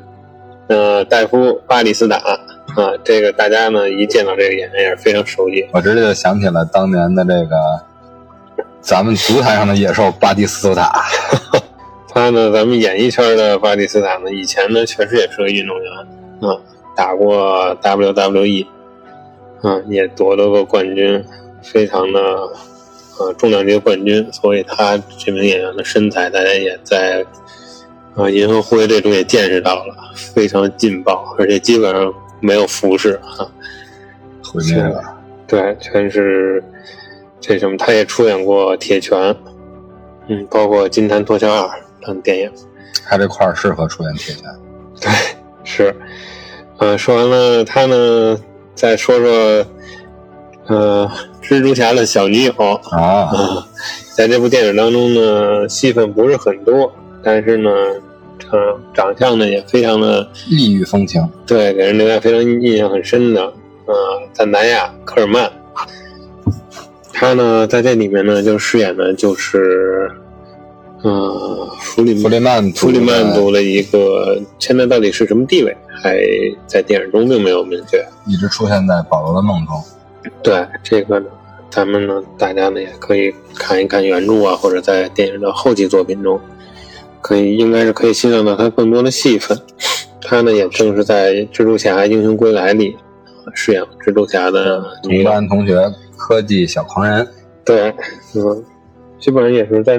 [0.70, 2.38] 呃，戴夫巴里斯塔啊。
[3.04, 5.68] 这个大家呢一见到这个演员也是非常熟悉。
[5.72, 7.56] 我直接就想起了当年的这个。
[8.82, 10.90] 咱们足坛上的野兽巴蒂斯图塔，
[12.08, 12.50] 他呢？
[12.50, 14.32] 咱们演艺圈的巴蒂斯塔呢？
[14.32, 15.92] 以前呢，确实也是个运动员
[16.40, 16.56] 啊，
[16.96, 18.66] 打过 WWE，
[19.60, 21.22] 啊，也夺得过冠军，
[21.62, 22.20] 非常的
[23.18, 24.26] 呃重量级冠军。
[24.32, 27.22] 所以他这名演员的身材，大家也在
[28.14, 29.94] 啊《银河护卫队》中也见识到了，
[30.34, 33.46] 非常劲爆，而且基本上没有服饰啊，
[34.42, 35.02] 毁灭了，
[35.46, 36.62] 对，全是。
[37.42, 37.74] 这什么？
[37.78, 39.18] 他也出演过《铁拳》，
[40.28, 41.66] 嗯，包括《金蝉脱壳二》
[42.06, 42.52] 等电影。
[43.08, 44.44] 他这块儿适合出演《铁拳》。
[45.00, 45.10] 对，
[45.64, 45.96] 是。
[46.76, 48.38] 嗯，说完了他呢，
[48.74, 49.66] 再说说，
[50.66, 51.10] 呃，
[51.42, 52.52] 蜘蛛侠的小女友
[52.90, 53.30] 啊。
[54.14, 56.92] 在这部电影当中呢，戏份不是很多，
[57.22, 57.70] 但是呢，
[58.38, 58.58] 长
[58.94, 61.26] 长相呢也非常的异域风情。
[61.46, 63.42] 对，给人留下非常印象很深的，
[63.86, 63.94] 呃，
[64.32, 65.50] 在南亚·科尔曼。
[67.12, 70.10] 他呢，在这里面呢，就饰演的就是，
[71.02, 76.18] 呃，弗里弗里曼弗里曼族的一个，现在到底是什么地位，还
[76.66, 79.76] 在电影中并没有明确，一直出现在保罗的梦中。
[80.42, 81.26] 对这个呢，
[81.68, 86.40] 咱们呢，大家呢也可以看一看原著啊，或者在电影的后期作品中，
[87.20, 89.58] 可以应该是可以欣赏到他更多的戏份。
[90.22, 92.96] 他呢，也正是在《蜘蛛侠：英雄归来》里
[93.54, 95.76] 饰演蜘蛛侠的同班同学。
[96.22, 97.26] 科技小狂人，
[97.64, 97.92] 对，
[98.34, 98.64] 嗯，
[99.18, 99.98] 基本上也是在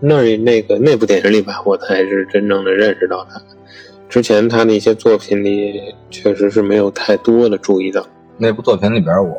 [0.00, 3.40] 那那个那部电影里吧，我才是真正的认识到他。
[4.08, 8.04] 之前他的一些作品里，确实是没有太多的注意到。
[8.38, 9.38] 那部作品里边，我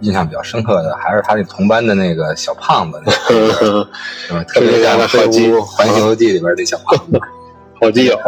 [0.00, 3.00] 印象比较深刻的还是他那同班的那个小胖子，
[4.48, 7.20] 特别像《好基环球记》里边那小胖子，
[7.80, 8.18] 好基友，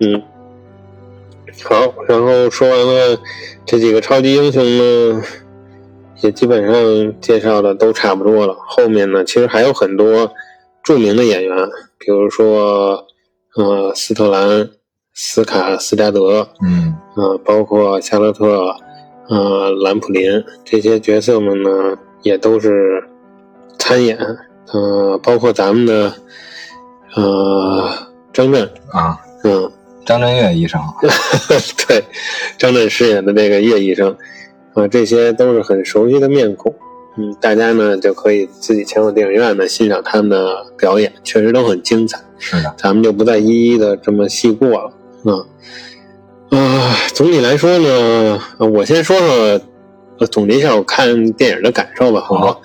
[0.00, 0.22] 嗯，
[1.64, 3.18] 好，然后说完了
[3.64, 5.22] 这几个超级英雄呢。
[6.22, 8.54] 也基本上介绍的都差不多了。
[8.60, 10.32] 后面呢，其实还有很多
[10.84, 13.04] 著名的演员，比如说
[13.56, 14.70] 呃斯特兰、
[15.12, 18.72] 斯卡斯加德，嗯呃，包括夏洛特、
[19.28, 21.70] 呃兰普林这些角色们呢，
[22.22, 23.02] 也都是
[23.78, 24.18] 参演，
[24.72, 26.12] 呃，包括咱们的
[27.14, 27.90] 呃
[28.32, 29.70] 张震，啊，嗯。
[30.04, 30.80] 张震岳医生，
[31.86, 32.02] 对，
[32.58, 34.16] 张震饰演的这个叶医生，
[34.74, 36.74] 啊，这些都是很熟悉的面孔。
[37.16, 42.18] 嗯，大家呢就可以自己前往电影院呢欣赏他们的表演，确实都很精彩。
[42.36, 44.92] 是的，咱们就不再一一的这么细过了。
[45.24, 45.46] 啊，
[46.52, 49.60] 啊，总体来说呢，我先说说，
[50.18, 52.60] 呃总结一下我看电影的感受吧，好不好？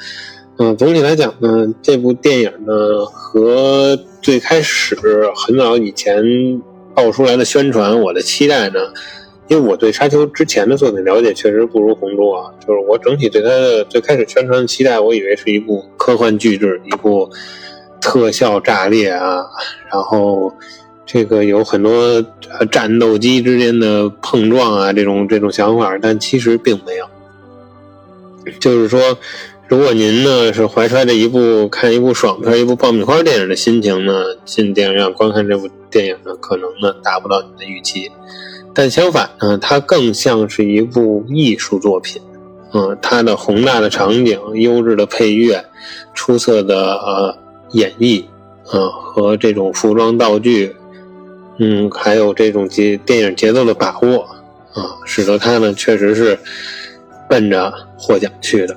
[0.58, 4.98] 嗯、总体来讲呢，这部电影呢和最开始
[5.34, 6.22] 很早以前
[6.94, 8.78] 爆出来的宣传，我的期待呢，
[9.48, 17.30] 因为我对沙丘之前的作品了解确实不如红猪啊，就是我整体对它的最开始宣传的期待，我以为是一部科幻巨制，一部
[18.02, 19.46] 特效炸裂啊，
[19.90, 20.52] 然后
[21.08, 22.24] 这个有很多
[22.70, 27.05] 战斗机之间的碰撞啊，这种这种想法，但其实并没有。
[28.60, 29.18] 就是说，
[29.68, 34.14] 如果您呢是怀揣着一部看一部爽片、一部爆米花电影的心情呢，
[34.45, 38.12] 进电影院观看这部电影呢，可能呢达不到你的预期。
[38.74, 42.22] 但相反呢，它更像是一部艺术作品。
[42.74, 45.66] 嗯，它的宏大的场景、优质的配乐、
[46.14, 47.38] 出色的呃
[47.72, 48.26] 演绎，
[48.74, 50.76] 嗯、和这种服装道具，
[51.60, 54.22] 嗯，还有这种节电影节奏的把握，
[54.74, 56.38] 啊、使得他呢确实是
[57.28, 58.76] 奔着获奖去的。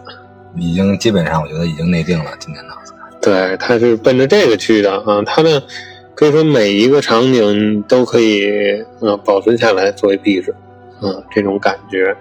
[0.57, 2.71] 已经基本上我觉得已经内定了今年的。
[3.21, 5.23] 对，他是奔着这个去的啊。
[5.25, 5.63] 他呢，
[6.15, 10.51] 可以说每一个场景都可以呃保存下来作为壁纸，
[11.01, 12.17] 啊，这种感觉，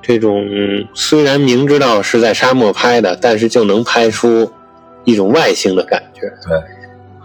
[0.00, 0.46] 这种
[0.94, 4.50] 虽然明知道是在沙漠拍的，但是就能拍出
[5.04, 6.20] 一种外星的感觉。
[6.48, 6.58] 对，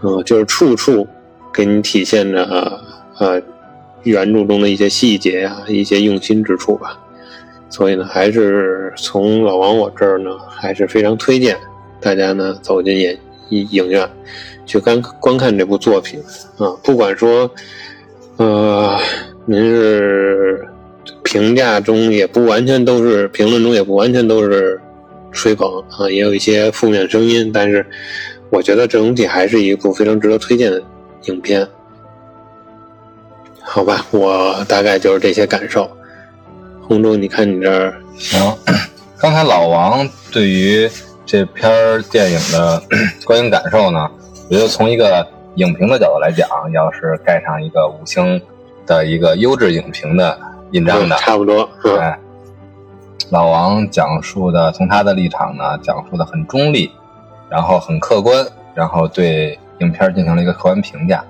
[0.02, 1.06] 嗯、就是处处
[1.52, 2.80] 给你体现着
[3.18, 3.40] 呃
[4.02, 6.98] 原著中的一些细节啊，一些用心之处吧。
[7.68, 11.56] 所以呢，还是从老王我这儿呢，还是非常推荐
[12.00, 13.18] 大家呢走进影
[13.50, 14.08] 影影院
[14.66, 16.20] 去观观看这部作品
[16.58, 16.76] 啊。
[16.82, 17.50] 不管说，
[18.36, 18.98] 呃，
[19.46, 20.66] 您是
[21.22, 24.78] 评价中也不完全都是评论中也不完全都是
[25.30, 27.86] 吹捧啊，也有一些负面声音，但是
[28.50, 30.82] 我觉得整体还是一部非常值得推荐的
[31.24, 31.68] 影片。
[33.64, 35.90] 好吧，我大概就是这些感受。
[36.86, 38.58] 红州，你看你这儿，行，
[39.18, 40.90] 刚才老王对于
[41.24, 42.82] 这篇电影的
[43.24, 44.10] 观影感受呢，
[44.50, 48.42] 我觉得从一个影评的角度来讲，要是盖上一个五星
[48.84, 50.36] 的一个优质影评的
[50.72, 52.18] 印章的，差不多，嗯哎，
[53.30, 56.90] 老王讲述的从他的立场呢，讲述的很中立，
[57.48, 58.44] 然后很客观，
[58.74, 61.22] 然后对影片进行了一个客观评价。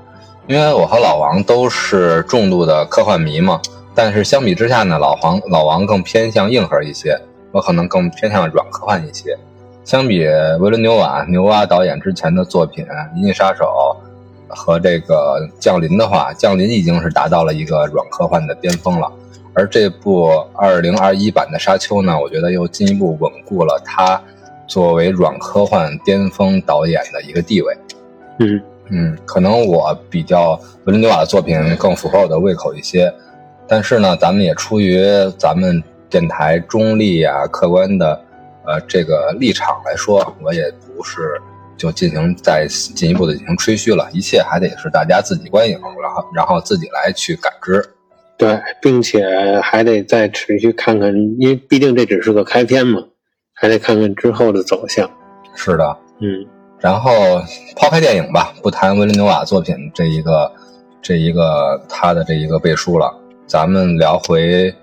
[0.46, 3.60] 因为我和老王都是重度的科幻迷嘛，
[3.94, 7.16] 但是相比之下呢，老黄老王更偏向硬核一些，
[7.52, 9.38] 我可能更偏向软科幻一些。
[9.84, 10.24] 相比
[10.60, 12.84] 维伦纽瓦牛蛙导演之前的作品
[13.16, 13.64] 《银翼杀手》
[14.54, 19.10] 和这个《降临》的话，《降临》已经是达到了一个软科幻的巅峰了。
[19.54, 24.20] 而这部二零二一版的《沙丘》呢，我觉得又进一步稳固了他
[24.66, 27.76] 作为软科幻巅峰导演的一个地位。
[28.42, 30.52] 嗯嗯，可能我比较
[30.84, 33.10] 维伦纽瓦的作品更符合我的胃口一些，
[33.66, 35.00] 但是呢，咱们也出于
[35.38, 38.20] 咱们电台中立啊、客观的
[38.66, 41.40] 呃这个立场来说，我也不是
[41.76, 47.82] 就进行再进一步的进行吹嘘了，一切还得是大家自己观影，然后然后自己来去感知。
[48.36, 49.24] 对，并且
[49.62, 53.00] 还得再持续看看，因为毕竟这只是个开篇嘛，
[53.54, 55.08] 还得看看之后的走向。
[55.54, 56.44] 是的，嗯
[56.82, 57.12] 然后
[57.76, 60.50] 抛开电影吧，不谈维伦纽瓦作品这一个
[61.00, 63.14] 这一个他的这一个背书了，
[63.46, 64.74] 咱们聊回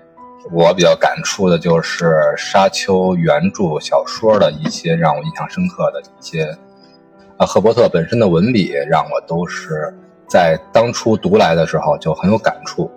[0.50, 2.06] 我比较感触的就是
[2.38, 6.56] 《沙丘》原著小说的一些让我印象深刻的一些，
[7.36, 9.94] 啊，赫伯特本身的文笔让我都是
[10.26, 12.90] 在当初读来的时候就很有感触。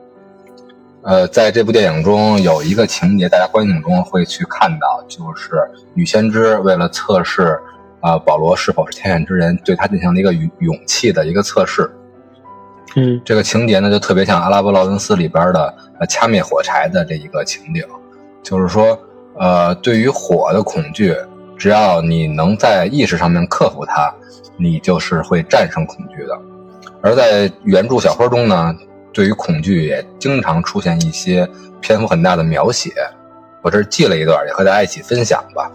[1.01, 7.60] 呃，在这部电影中有一个情节，大家观影中会去看到，就是女先知为了测试。
[8.04, 9.56] 啊，保罗是否是天选之人？
[9.64, 11.89] 对他进行了一个勇勇气的一个测试。
[12.95, 17.82] 嗯这个情节呢，就特别像《阿拉伯劳伦斯》里边的呃掐灭火柴的这一个情景，
[18.43, 18.99] 就是说，
[19.39, 21.16] 呃，对于火的恐惧，
[21.58, 24.14] 只要你能在意识上面克服它，
[24.58, 26.38] 你就是会战胜恐惧的。
[27.01, 28.76] 而在原著小说中呢，
[29.14, 31.49] 对于恐惧也经常出现一些
[31.80, 32.91] 篇幅很大的描写。
[33.62, 35.72] 我这儿记了一段，也和大家一起分享吧。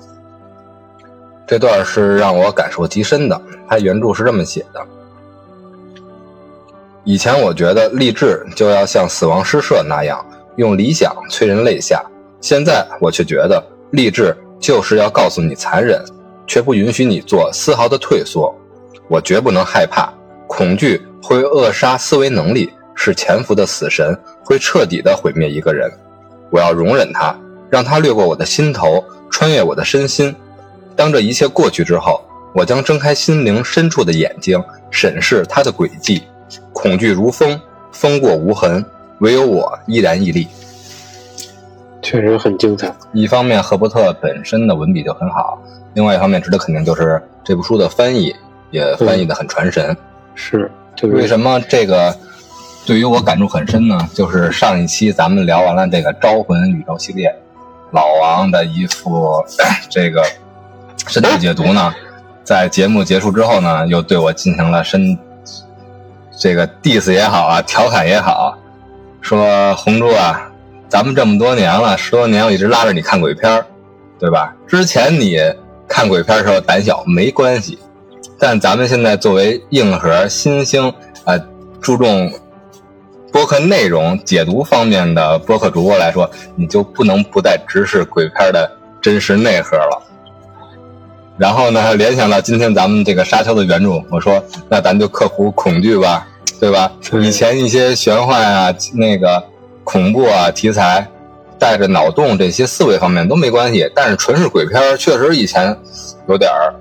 [1.49, 3.41] 这段是让我感受极深的。
[3.67, 4.87] 他原著是这么写的：
[7.05, 10.23] 以前我觉得励志就要像《死亡诗社》那样
[10.57, 12.05] 用理想催人泪下，
[12.43, 16.05] 现在我却觉得励志就是要告诉你残忍，
[16.47, 18.55] 却不允许你做丝毫的退缩。
[19.09, 20.13] 我绝不能害怕，
[20.47, 25.91] 恐惧会扼杀思维能力，是潜伏的死神，会彻底的毁灭一个人。
[26.51, 27.35] 我要容忍它，
[27.71, 30.35] 让它掠过我的心头，穿越我的身心。
[30.99, 32.21] 当这一切过去之后，
[32.53, 36.25] 我将睁开心灵深处的眼睛，审视它的轨迹。
[36.73, 37.61] 恐惧如风，
[37.93, 38.85] 风过无痕，
[39.21, 40.49] 唯有我依然屹立。
[42.03, 42.93] 确实很精彩。
[43.13, 45.57] 一方面，赫伯特本身的文笔就很好；
[45.95, 48.35] 另外一方面，值得肯定就是这部书的翻译
[48.73, 49.97] 也翻译的很传神。
[50.35, 52.13] 是，就是为什么这个
[52.85, 53.97] 对于我感触很深呢？
[54.13, 57.33] 就是上一期咱们聊完了这个《招魂》宇宙系列，
[57.93, 59.45] 老王的一副
[59.89, 60.25] 这个
[61.07, 61.95] 深度解读呢，
[62.45, 65.17] 在节目结束之后呢，又对我进行了深
[66.39, 68.57] 这个 diss 也好啊，调侃也好，
[69.21, 70.51] 说红珠啊，
[70.89, 73.65] 咱们这么多年了，十多年我一直拉着你看鬼片
[74.19, 74.55] 对吧？
[74.67, 75.39] 之前你
[75.89, 77.79] 看鬼片的时候胆小没关系，
[78.39, 80.93] 但咱们现在作为硬核新兴
[81.25, 81.39] 呃
[81.81, 82.31] 注重
[83.33, 88.71] 播客内容解读方面的播客主播来说，你就不能不再直视鬼片的
[89.01, 90.03] 真实内核了。
[91.39, 96.27] 然后呢，联想到今天咱们这个沙丘的原著，我说那咱就克服恐惧吧，
[96.59, 96.91] 对吧？
[97.09, 99.43] 对以前一些玄幻啊、那个
[99.85, 101.07] 恐怖啊题材，
[101.57, 105.77] 带着脑洞这些思维方面都没关系，但是纯是鬼片，确实以前
[106.29, 106.75] 有点儿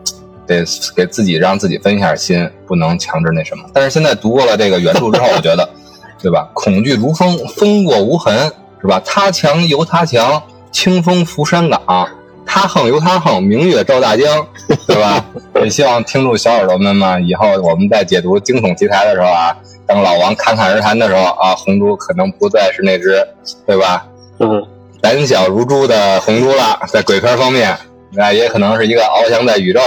[0.48, 3.64] 得给自己让自己分一下心，不能强制那什么。
[3.72, 5.70] 但是现在读过了这个原著之后，我觉得，
[6.20, 6.50] 对吧？
[6.54, 8.52] 恐惧如风，风过无痕，
[8.82, 9.00] 是吧？
[9.06, 10.42] 他强由他强，
[10.72, 12.10] 清风拂山岗。
[12.48, 14.48] 他横由他横，明月照大江，
[14.88, 15.24] 对吧？
[15.62, 23.28] 也希望听众小耳朵们嘛，以后我们在解读惊悚题材的时候啊，当老王侃侃而谈的时候啊，红猪可能不再是那只，
[23.66, 24.08] 对吧？
[24.40, 24.66] 嗯，
[25.02, 27.78] 胆小如猪的红猪了，在鬼片方面，
[28.12, 29.80] 那也可能是一个翱翔在宇宙，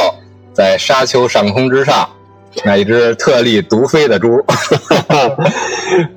[0.52, 2.08] 在沙丘上空之上，
[2.64, 4.44] 那一只特立独飞的猪。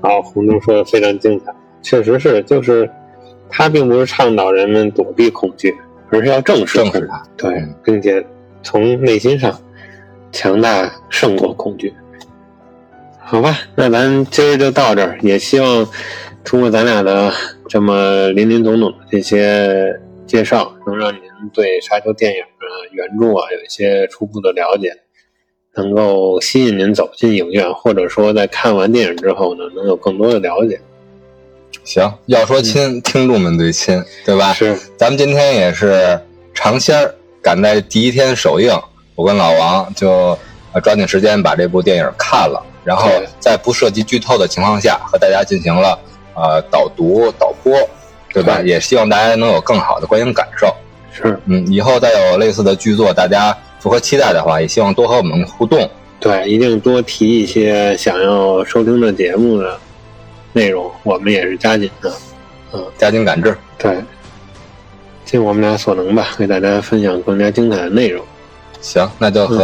[0.01, 2.89] 好， 红猪说的非常精彩，确实是，就是
[3.49, 5.75] 他并不是倡导人们躲避恐惧，
[6.13, 8.23] 而是要正视，它对嗯，并且
[8.61, 9.59] 从内心上
[10.31, 11.91] 强大胜过恐惧。
[13.19, 15.87] 好吧，那咱今儿就到这儿，也希望
[16.43, 17.31] 通过咱俩的
[17.67, 24.91] 这么林林总总的这些介绍，能让您对沙丘电影啊、原著啊有一些初步的了解。
[25.75, 30.79] 能够吸引您走进影院，或者说在看完电影之后呢，能有更多的了解。
[31.83, 34.53] 行，要说亲，听众们最亲，对吧？
[34.53, 36.19] 是，咱们今天也是
[36.53, 38.71] 尝鲜儿，赶在第一天首映，
[39.15, 40.37] 我跟老王就
[40.71, 43.09] 呃抓紧时间把这部电影看了，然后
[43.39, 45.99] 在不涉及剧透的情况下，和大家进行了
[46.35, 47.73] 呃导读导播，
[48.33, 48.59] 对吧？
[48.59, 50.73] 对也希望大家能有更好的观影感受。
[51.11, 55.87] 是嗯，以后再有类似的剧作，大家符合期待的话，也希望多和我们互动。
[56.19, 59.77] 对，一定多提一些想要收听的节目的
[60.53, 62.11] 内容，我们也是加紧的。
[62.75, 64.01] 嗯加紧赶制，对，
[65.25, 68.25] 尽我们俩所能吧，给大家分享更加精彩的内容。
[68.81, 69.63] 行，那就和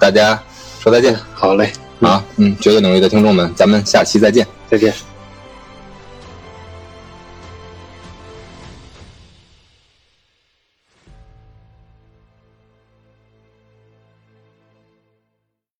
[0.00, 0.42] 大家
[0.80, 1.70] 说再见、好嘞，
[2.00, 2.24] 啊！
[2.36, 4.44] 嗯，绝对努力的听众们，咱们下期再见。
[4.68, 4.92] 再见。